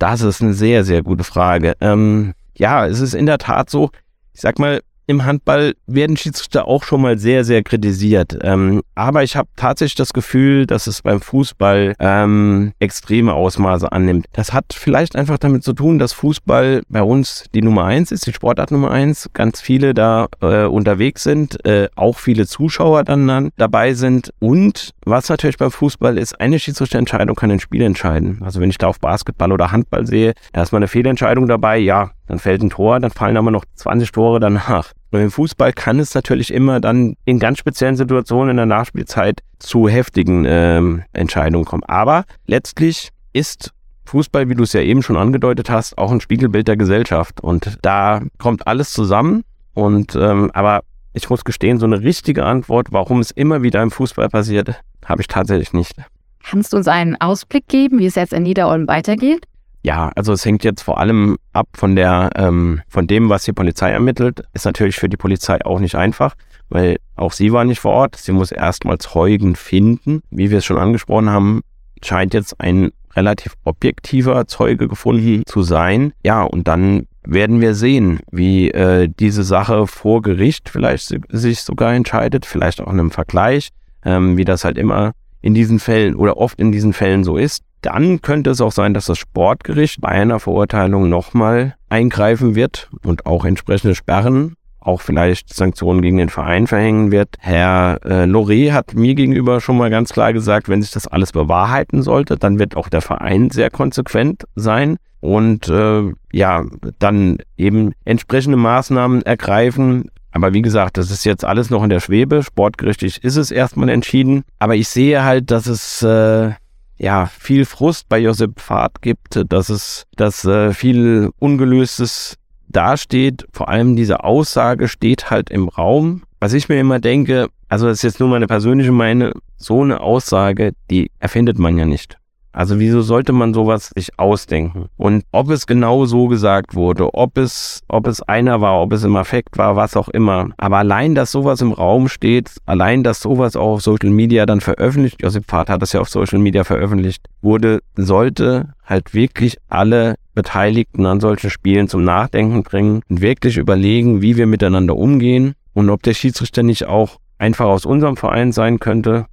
Das 0.00 0.22
ist 0.22 0.42
eine 0.42 0.54
sehr, 0.54 0.82
sehr 0.82 1.02
gute 1.02 1.22
Frage. 1.22 1.74
Ähm, 1.80 2.34
ja, 2.56 2.86
es 2.86 3.00
ist 3.00 3.14
in 3.14 3.26
der 3.26 3.38
Tat 3.38 3.70
so, 3.70 3.90
ich 4.32 4.40
sag 4.40 4.58
mal, 4.58 4.80
im 5.10 5.24
Handball 5.24 5.74
werden 5.86 6.16
Schiedsrichter 6.16 6.68
auch 6.68 6.84
schon 6.84 7.02
mal 7.02 7.18
sehr, 7.18 7.44
sehr 7.44 7.62
kritisiert. 7.64 8.38
Ähm, 8.42 8.82
aber 8.94 9.24
ich 9.24 9.36
habe 9.36 9.48
tatsächlich 9.56 9.96
das 9.96 10.12
Gefühl, 10.12 10.66
dass 10.66 10.86
es 10.86 11.02
beim 11.02 11.20
Fußball 11.20 11.94
ähm, 11.98 12.72
extreme 12.78 13.34
Ausmaße 13.34 13.90
annimmt. 13.90 14.26
Das 14.32 14.52
hat 14.52 14.66
vielleicht 14.72 15.16
einfach 15.16 15.38
damit 15.38 15.64
zu 15.64 15.72
tun, 15.72 15.98
dass 15.98 16.12
Fußball 16.12 16.82
bei 16.88 17.02
uns 17.02 17.44
die 17.54 17.62
Nummer 17.62 17.84
eins 17.84 18.12
ist, 18.12 18.26
die 18.26 18.32
Sportart 18.32 18.70
Nummer 18.70 18.92
eins. 18.92 19.28
Ganz 19.32 19.60
viele 19.60 19.94
da 19.94 20.28
äh, 20.40 20.64
unterwegs 20.64 21.24
sind, 21.24 21.64
äh, 21.66 21.88
auch 21.96 22.18
viele 22.18 22.46
Zuschauer 22.46 23.02
dann, 23.02 23.26
dann 23.26 23.50
dabei 23.56 23.94
sind. 23.94 24.32
Und 24.38 24.90
was 25.04 25.28
natürlich 25.28 25.58
beim 25.58 25.72
Fußball 25.72 26.18
ist, 26.18 26.40
eine 26.40 26.60
Schiedsrichterentscheidung 26.60 27.34
kann 27.34 27.50
ein 27.50 27.60
Spiel 27.60 27.82
entscheiden. 27.82 28.40
Also 28.42 28.60
wenn 28.60 28.70
ich 28.70 28.78
da 28.78 28.86
auf 28.86 29.00
Basketball 29.00 29.50
oder 29.50 29.72
Handball 29.72 30.06
sehe, 30.06 30.34
da 30.52 30.62
ist 30.62 30.70
mal 30.70 30.78
eine 30.78 30.88
Fehlentscheidung 30.88 31.48
dabei, 31.48 31.78
ja, 31.78 32.12
dann 32.28 32.38
fällt 32.38 32.62
ein 32.62 32.70
Tor, 32.70 33.00
dann 33.00 33.10
fallen 33.10 33.36
aber 33.36 33.50
noch 33.50 33.64
20 33.74 34.12
Tore 34.12 34.38
danach. 34.38 34.92
Und 35.10 35.20
im 35.20 35.30
Fußball 35.30 35.72
kann 35.72 35.98
es 35.98 36.14
natürlich 36.14 36.52
immer 36.52 36.80
dann 36.80 37.16
in 37.24 37.38
ganz 37.38 37.58
speziellen 37.58 37.96
Situationen 37.96 38.50
in 38.50 38.56
der 38.56 38.66
Nachspielzeit 38.66 39.40
zu 39.58 39.88
heftigen 39.88 40.44
ähm, 40.46 41.02
Entscheidungen 41.12 41.64
kommen. 41.64 41.82
Aber 41.84 42.24
letztlich 42.46 43.10
ist 43.32 43.72
Fußball, 44.04 44.48
wie 44.48 44.54
du 44.54 44.62
es 44.62 44.72
ja 44.72 44.80
eben 44.80 45.02
schon 45.02 45.16
angedeutet 45.16 45.70
hast, 45.70 45.98
auch 45.98 46.10
ein 46.10 46.20
Spiegelbild 46.20 46.68
der 46.68 46.76
Gesellschaft. 46.76 47.40
Und 47.40 47.78
da 47.82 48.22
kommt 48.38 48.66
alles 48.66 48.92
zusammen. 48.92 49.44
Und 49.74 50.16
ähm, 50.16 50.50
aber 50.52 50.82
ich 51.12 51.28
muss 51.28 51.44
gestehen, 51.44 51.78
so 51.78 51.86
eine 51.86 52.02
richtige 52.02 52.44
Antwort, 52.44 52.88
warum 52.90 53.20
es 53.20 53.30
immer 53.30 53.62
wieder 53.62 53.82
im 53.82 53.90
Fußball 53.90 54.28
passiert, 54.28 54.80
habe 55.04 55.22
ich 55.22 55.28
tatsächlich 55.28 55.72
nicht. 55.72 55.94
Kannst 56.42 56.72
du 56.72 56.76
uns 56.76 56.88
einen 56.88 57.20
Ausblick 57.20 57.68
geben, 57.68 57.98
wie 57.98 58.06
es 58.06 58.14
jetzt 58.14 58.32
in 58.32 58.44
Niederolm 58.44 58.88
weitergeht? 58.88 59.46
Ja, 59.82 60.10
also 60.14 60.32
es 60.32 60.44
hängt 60.44 60.62
jetzt 60.64 60.82
vor 60.82 60.98
allem 60.98 61.38
ab 61.52 61.68
von 61.74 61.96
der, 61.96 62.30
ähm, 62.36 62.82
von 62.88 63.06
dem, 63.06 63.28
was 63.30 63.44
die 63.44 63.52
Polizei 63.52 63.90
ermittelt. 63.90 64.42
Ist 64.52 64.66
natürlich 64.66 64.96
für 64.96 65.08
die 65.08 65.16
Polizei 65.16 65.64
auch 65.64 65.80
nicht 65.80 65.94
einfach, 65.94 66.34
weil 66.68 66.98
auch 67.16 67.32
sie 67.32 67.52
war 67.52 67.64
nicht 67.64 67.80
vor 67.80 67.92
Ort. 67.92 68.16
Sie 68.16 68.32
muss 68.32 68.52
erstmal 68.52 68.98
Zeugen 68.98 69.56
finden. 69.56 70.22
Wie 70.30 70.50
wir 70.50 70.58
es 70.58 70.64
schon 70.64 70.78
angesprochen 70.78 71.30
haben, 71.30 71.62
scheint 72.02 72.34
jetzt 72.34 72.60
ein 72.60 72.90
relativ 73.14 73.54
objektiver 73.64 74.46
Zeuge 74.46 74.86
gefunden 74.86 75.42
zu 75.46 75.62
sein. 75.62 76.12
Ja, 76.22 76.42
und 76.42 76.68
dann 76.68 77.06
werden 77.22 77.60
wir 77.60 77.74
sehen, 77.74 78.20
wie 78.30 78.70
äh, 78.70 79.08
diese 79.08 79.42
Sache 79.42 79.86
vor 79.86 80.22
Gericht 80.22 80.68
vielleicht 80.68 81.14
sich 81.28 81.60
sogar 81.62 81.92
entscheidet, 81.94 82.46
vielleicht 82.46 82.80
auch 82.80 82.92
in 82.92 83.00
einem 83.00 83.10
Vergleich, 83.10 83.68
ähm, 84.04 84.36
wie 84.36 84.44
das 84.44 84.64
halt 84.64 84.78
immer 84.78 85.12
in 85.42 85.54
diesen 85.54 85.78
Fällen 85.78 86.14
oder 86.16 86.36
oft 86.36 86.58
in 86.58 86.72
diesen 86.72 86.92
Fällen 86.92 87.24
so 87.24 87.36
ist. 87.36 87.62
Dann 87.82 88.20
könnte 88.20 88.50
es 88.50 88.60
auch 88.60 88.72
sein, 88.72 88.94
dass 88.94 89.06
das 89.06 89.18
Sportgericht 89.18 90.00
bei 90.00 90.08
einer 90.08 90.40
Verurteilung 90.40 91.08
nochmal 91.08 91.76
eingreifen 91.88 92.54
wird 92.54 92.90
und 93.04 93.26
auch 93.26 93.44
entsprechende 93.44 93.94
Sperren 93.94 94.54
auch 94.80 95.02
vielleicht 95.02 95.52
Sanktionen 95.52 96.02
gegen 96.02 96.16
den 96.16 96.30
Verein 96.30 96.66
verhängen 96.66 97.12
wird. 97.12 97.36
Herr 97.38 98.00
äh, 98.04 98.24
Loré 98.24 98.72
hat 98.72 98.94
mir 98.94 99.14
gegenüber 99.14 99.60
schon 99.60 99.76
mal 99.76 99.90
ganz 99.90 100.12
klar 100.12 100.32
gesagt, 100.32 100.68
wenn 100.68 100.82
sich 100.82 100.90
das 100.90 101.06
alles 101.06 101.32
bewahrheiten 101.32 102.02
sollte, 102.02 102.36
dann 102.36 102.58
wird 102.58 102.76
auch 102.76 102.88
der 102.88 103.02
Verein 103.02 103.50
sehr 103.50 103.70
konsequent 103.70 104.44
sein 104.56 104.96
und 105.20 105.68
äh, 105.68 106.12
ja, 106.32 106.64
dann 106.98 107.38
eben 107.56 107.92
entsprechende 108.04 108.56
Maßnahmen 108.56 109.22
ergreifen. 109.22 110.10
Aber 110.32 110.54
wie 110.54 110.62
gesagt, 110.62 110.96
das 110.96 111.10
ist 111.10 111.24
jetzt 111.24 111.44
alles 111.44 111.70
noch 111.70 111.82
in 111.82 111.90
der 111.90 112.00
Schwebe. 112.00 112.42
Sportgerichtlich 112.42 113.22
ist 113.22 113.36
es 113.36 113.50
erstmal 113.50 113.88
entschieden. 113.88 114.44
Aber 114.58 114.76
ich 114.76 114.88
sehe 114.88 115.24
halt, 115.24 115.50
dass 115.50 115.66
es 115.66 116.02
äh, 116.02 116.52
ja 117.00 117.26
viel 117.26 117.64
Frust 117.64 118.08
bei 118.08 118.18
Josep 118.18 118.60
Fahrt 118.60 119.02
gibt, 119.02 119.42
dass 119.48 119.70
es 119.70 120.06
dass 120.16 120.44
äh, 120.44 120.72
viel 120.72 121.30
ungelöstes 121.38 122.36
dasteht, 122.68 123.46
vor 123.52 123.68
allem 123.68 123.96
diese 123.96 124.22
Aussage 124.22 124.86
steht 124.86 125.30
halt 125.30 125.50
im 125.50 125.68
Raum. 125.68 126.22
Was 126.38 126.52
ich 126.52 126.68
mir 126.68 126.78
immer 126.78 127.00
denke, 127.00 127.48
also 127.68 127.86
das 127.86 127.98
ist 127.98 128.02
jetzt 128.02 128.20
nur 128.20 128.28
meine 128.28 128.46
persönliche 128.46 128.92
Meinung, 128.92 129.32
so 129.56 129.82
eine 129.82 130.00
Aussage, 130.00 130.72
die 130.90 131.10
erfindet 131.18 131.58
man 131.58 131.76
ja 131.76 131.86
nicht. 131.86 132.19
Also 132.52 132.80
wieso 132.80 133.00
sollte 133.00 133.32
man 133.32 133.54
sowas 133.54 133.90
sich 133.94 134.18
ausdenken? 134.18 134.86
Und 134.96 135.24
ob 135.30 135.50
es 135.50 135.66
genau 135.66 136.04
so 136.04 136.26
gesagt 136.26 136.74
wurde, 136.74 137.14
ob 137.14 137.38
es, 137.38 137.82
ob 137.88 138.06
es 138.06 138.22
einer 138.22 138.60
war, 138.60 138.80
ob 138.80 138.92
es 138.92 139.04
im 139.04 139.16
Affekt 139.16 139.56
war, 139.56 139.76
was 139.76 139.96
auch 139.96 140.08
immer. 140.08 140.48
Aber 140.56 140.78
allein, 140.78 141.14
dass 141.14 141.30
sowas 141.30 141.60
im 141.60 141.72
Raum 141.72 142.08
steht, 142.08 142.50
allein, 142.66 143.04
dass 143.04 143.20
sowas 143.20 143.54
auch 143.54 143.74
auf 143.74 143.82
Social 143.82 144.10
Media 144.10 144.46
dann 144.46 144.60
veröffentlicht, 144.60 145.22
Josip 145.22 145.44
Vater 145.48 145.74
hat 145.74 145.82
das 145.82 145.92
ja 145.92 146.00
auf 146.00 146.08
Social 146.08 146.40
Media 146.40 146.64
veröffentlicht, 146.64 147.26
wurde, 147.40 147.80
sollte 147.94 148.74
halt 148.84 149.14
wirklich 149.14 149.58
alle 149.68 150.16
Beteiligten 150.34 151.06
an 151.06 151.20
solchen 151.20 151.50
Spielen 151.50 151.88
zum 151.88 152.02
Nachdenken 152.02 152.62
bringen 152.62 153.02
und 153.08 153.20
wirklich 153.20 153.58
überlegen, 153.58 154.22
wie 154.22 154.36
wir 154.36 154.46
miteinander 154.46 154.96
umgehen 154.96 155.54
und 155.72 155.90
ob 155.90 156.02
der 156.02 156.14
Schiedsrichter 156.14 156.62
nicht 156.62 156.86
auch 156.86 157.18
einfach 157.38 157.66
aus 157.66 157.86
unserem 157.86 158.16
Verein 158.16 158.52
sein 158.52 158.78
könnte, 158.78 159.26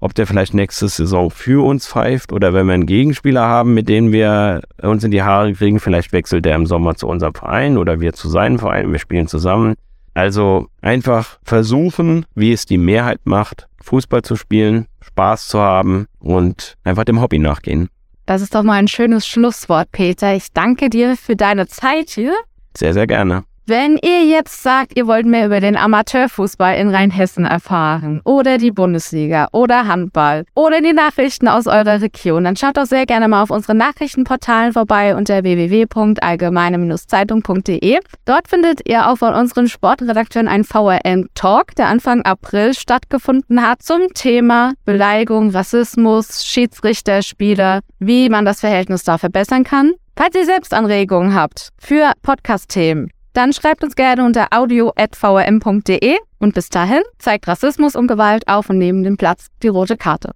ob 0.00 0.14
der 0.14 0.26
vielleicht 0.26 0.54
nächste 0.54 0.88
Saison 0.88 1.30
für 1.30 1.64
uns 1.64 1.86
pfeift 1.86 2.32
oder 2.32 2.52
wenn 2.52 2.66
wir 2.66 2.74
einen 2.74 2.86
Gegenspieler 2.86 3.42
haben, 3.42 3.74
mit 3.74 3.88
dem 3.88 4.12
wir 4.12 4.62
uns 4.82 5.04
in 5.04 5.10
die 5.10 5.22
Haare 5.22 5.52
kriegen, 5.52 5.78
vielleicht 5.78 6.12
wechselt 6.12 6.44
der 6.44 6.56
im 6.56 6.66
Sommer 6.66 6.94
zu 6.96 7.06
unserem 7.06 7.34
Verein 7.34 7.76
oder 7.76 8.00
wir 8.00 8.12
zu 8.12 8.28
seinem 8.28 8.58
Verein, 8.58 8.90
wir 8.90 8.98
spielen 8.98 9.28
zusammen. 9.28 9.74
Also 10.14 10.66
einfach 10.80 11.38
versuchen, 11.44 12.26
wie 12.34 12.52
es 12.52 12.66
die 12.66 12.78
Mehrheit 12.78 13.20
macht, 13.24 13.68
Fußball 13.82 14.22
zu 14.22 14.36
spielen, 14.36 14.86
Spaß 15.02 15.48
zu 15.48 15.60
haben 15.60 16.06
und 16.18 16.76
einfach 16.82 17.04
dem 17.04 17.20
Hobby 17.20 17.38
nachgehen. 17.38 17.88
Das 18.26 18.42
ist 18.42 18.54
doch 18.54 18.62
mal 18.62 18.74
ein 18.74 18.88
schönes 18.88 19.26
Schlusswort, 19.26 19.90
Peter. 19.92 20.34
Ich 20.34 20.52
danke 20.52 20.88
dir 20.88 21.16
für 21.16 21.36
deine 21.36 21.66
Zeit 21.66 22.10
hier. 22.10 22.34
Sehr, 22.76 22.92
sehr 22.92 23.06
gerne. 23.06 23.44
Wenn 23.70 23.98
ihr 24.02 24.24
jetzt 24.24 24.62
sagt, 24.64 24.96
ihr 24.96 25.06
wollt 25.06 25.26
mehr 25.26 25.46
über 25.46 25.60
den 25.60 25.76
Amateurfußball 25.76 26.76
in 26.76 26.92
Rheinhessen 26.92 27.44
erfahren 27.44 28.20
oder 28.24 28.58
die 28.58 28.72
Bundesliga 28.72 29.46
oder 29.52 29.86
Handball 29.86 30.44
oder 30.56 30.80
die 30.80 30.92
Nachrichten 30.92 31.46
aus 31.46 31.68
eurer 31.68 32.02
Region, 32.02 32.42
dann 32.42 32.56
schaut 32.56 32.78
doch 32.78 32.86
sehr 32.86 33.06
gerne 33.06 33.28
mal 33.28 33.44
auf 33.44 33.50
unseren 33.50 33.76
Nachrichtenportalen 33.76 34.72
vorbei 34.72 35.14
unter 35.14 35.44
www.allgemeine-zeitung.de. 35.44 38.00
Dort 38.24 38.48
findet 38.48 38.88
ihr 38.88 39.08
auch 39.08 39.18
von 39.18 39.34
unseren 39.34 39.68
Sportredakteuren 39.68 40.48
einen 40.48 40.64
VRM-Talk, 40.64 41.76
der 41.76 41.86
Anfang 41.86 42.22
April 42.22 42.74
stattgefunden 42.74 43.62
hat 43.62 43.84
zum 43.84 44.00
Thema 44.14 44.72
Beleidigung, 44.84 45.50
Rassismus, 45.50 46.44
Schiedsrichter, 46.44 47.22
Spieler, 47.22 47.82
wie 48.00 48.30
man 48.30 48.44
das 48.44 48.58
Verhältnis 48.58 49.04
da 49.04 49.16
verbessern 49.16 49.62
kann. 49.62 49.92
Falls 50.16 50.34
ihr 50.34 50.44
selbst 50.44 50.74
Anregungen 50.74 51.36
habt 51.36 51.68
für 51.78 52.10
Podcast-Themen, 52.22 53.12
dann 53.32 53.52
schreibt 53.52 53.84
uns 53.84 53.96
gerne 53.96 54.24
unter 54.24 54.48
audio.vrm.de 54.50 56.18
und 56.38 56.54
bis 56.54 56.68
dahin 56.68 57.02
zeigt 57.18 57.48
Rassismus 57.48 57.96
und 57.96 58.06
Gewalt 58.06 58.48
auf 58.48 58.70
und 58.70 58.78
neben 58.78 59.02
dem 59.02 59.16
Platz 59.16 59.46
die 59.62 59.68
rote 59.68 59.96
Karte. 59.96 60.32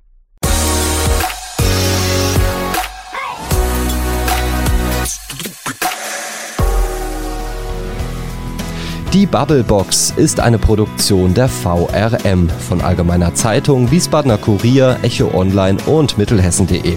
Die 9.14 9.26
Bubblebox 9.26 10.14
ist 10.16 10.40
eine 10.40 10.58
Produktion 10.58 11.34
der 11.34 11.48
VRM 11.48 12.48
von 12.48 12.80
Allgemeiner 12.80 13.32
Zeitung, 13.32 13.92
Wiesbadener 13.92 14.38
Kurier, 14.38 14.98
Echo 15.02 15.32
Online 15.32 15.78
und 15.86 16.18
Mittelhessen.de. 16.18 16.96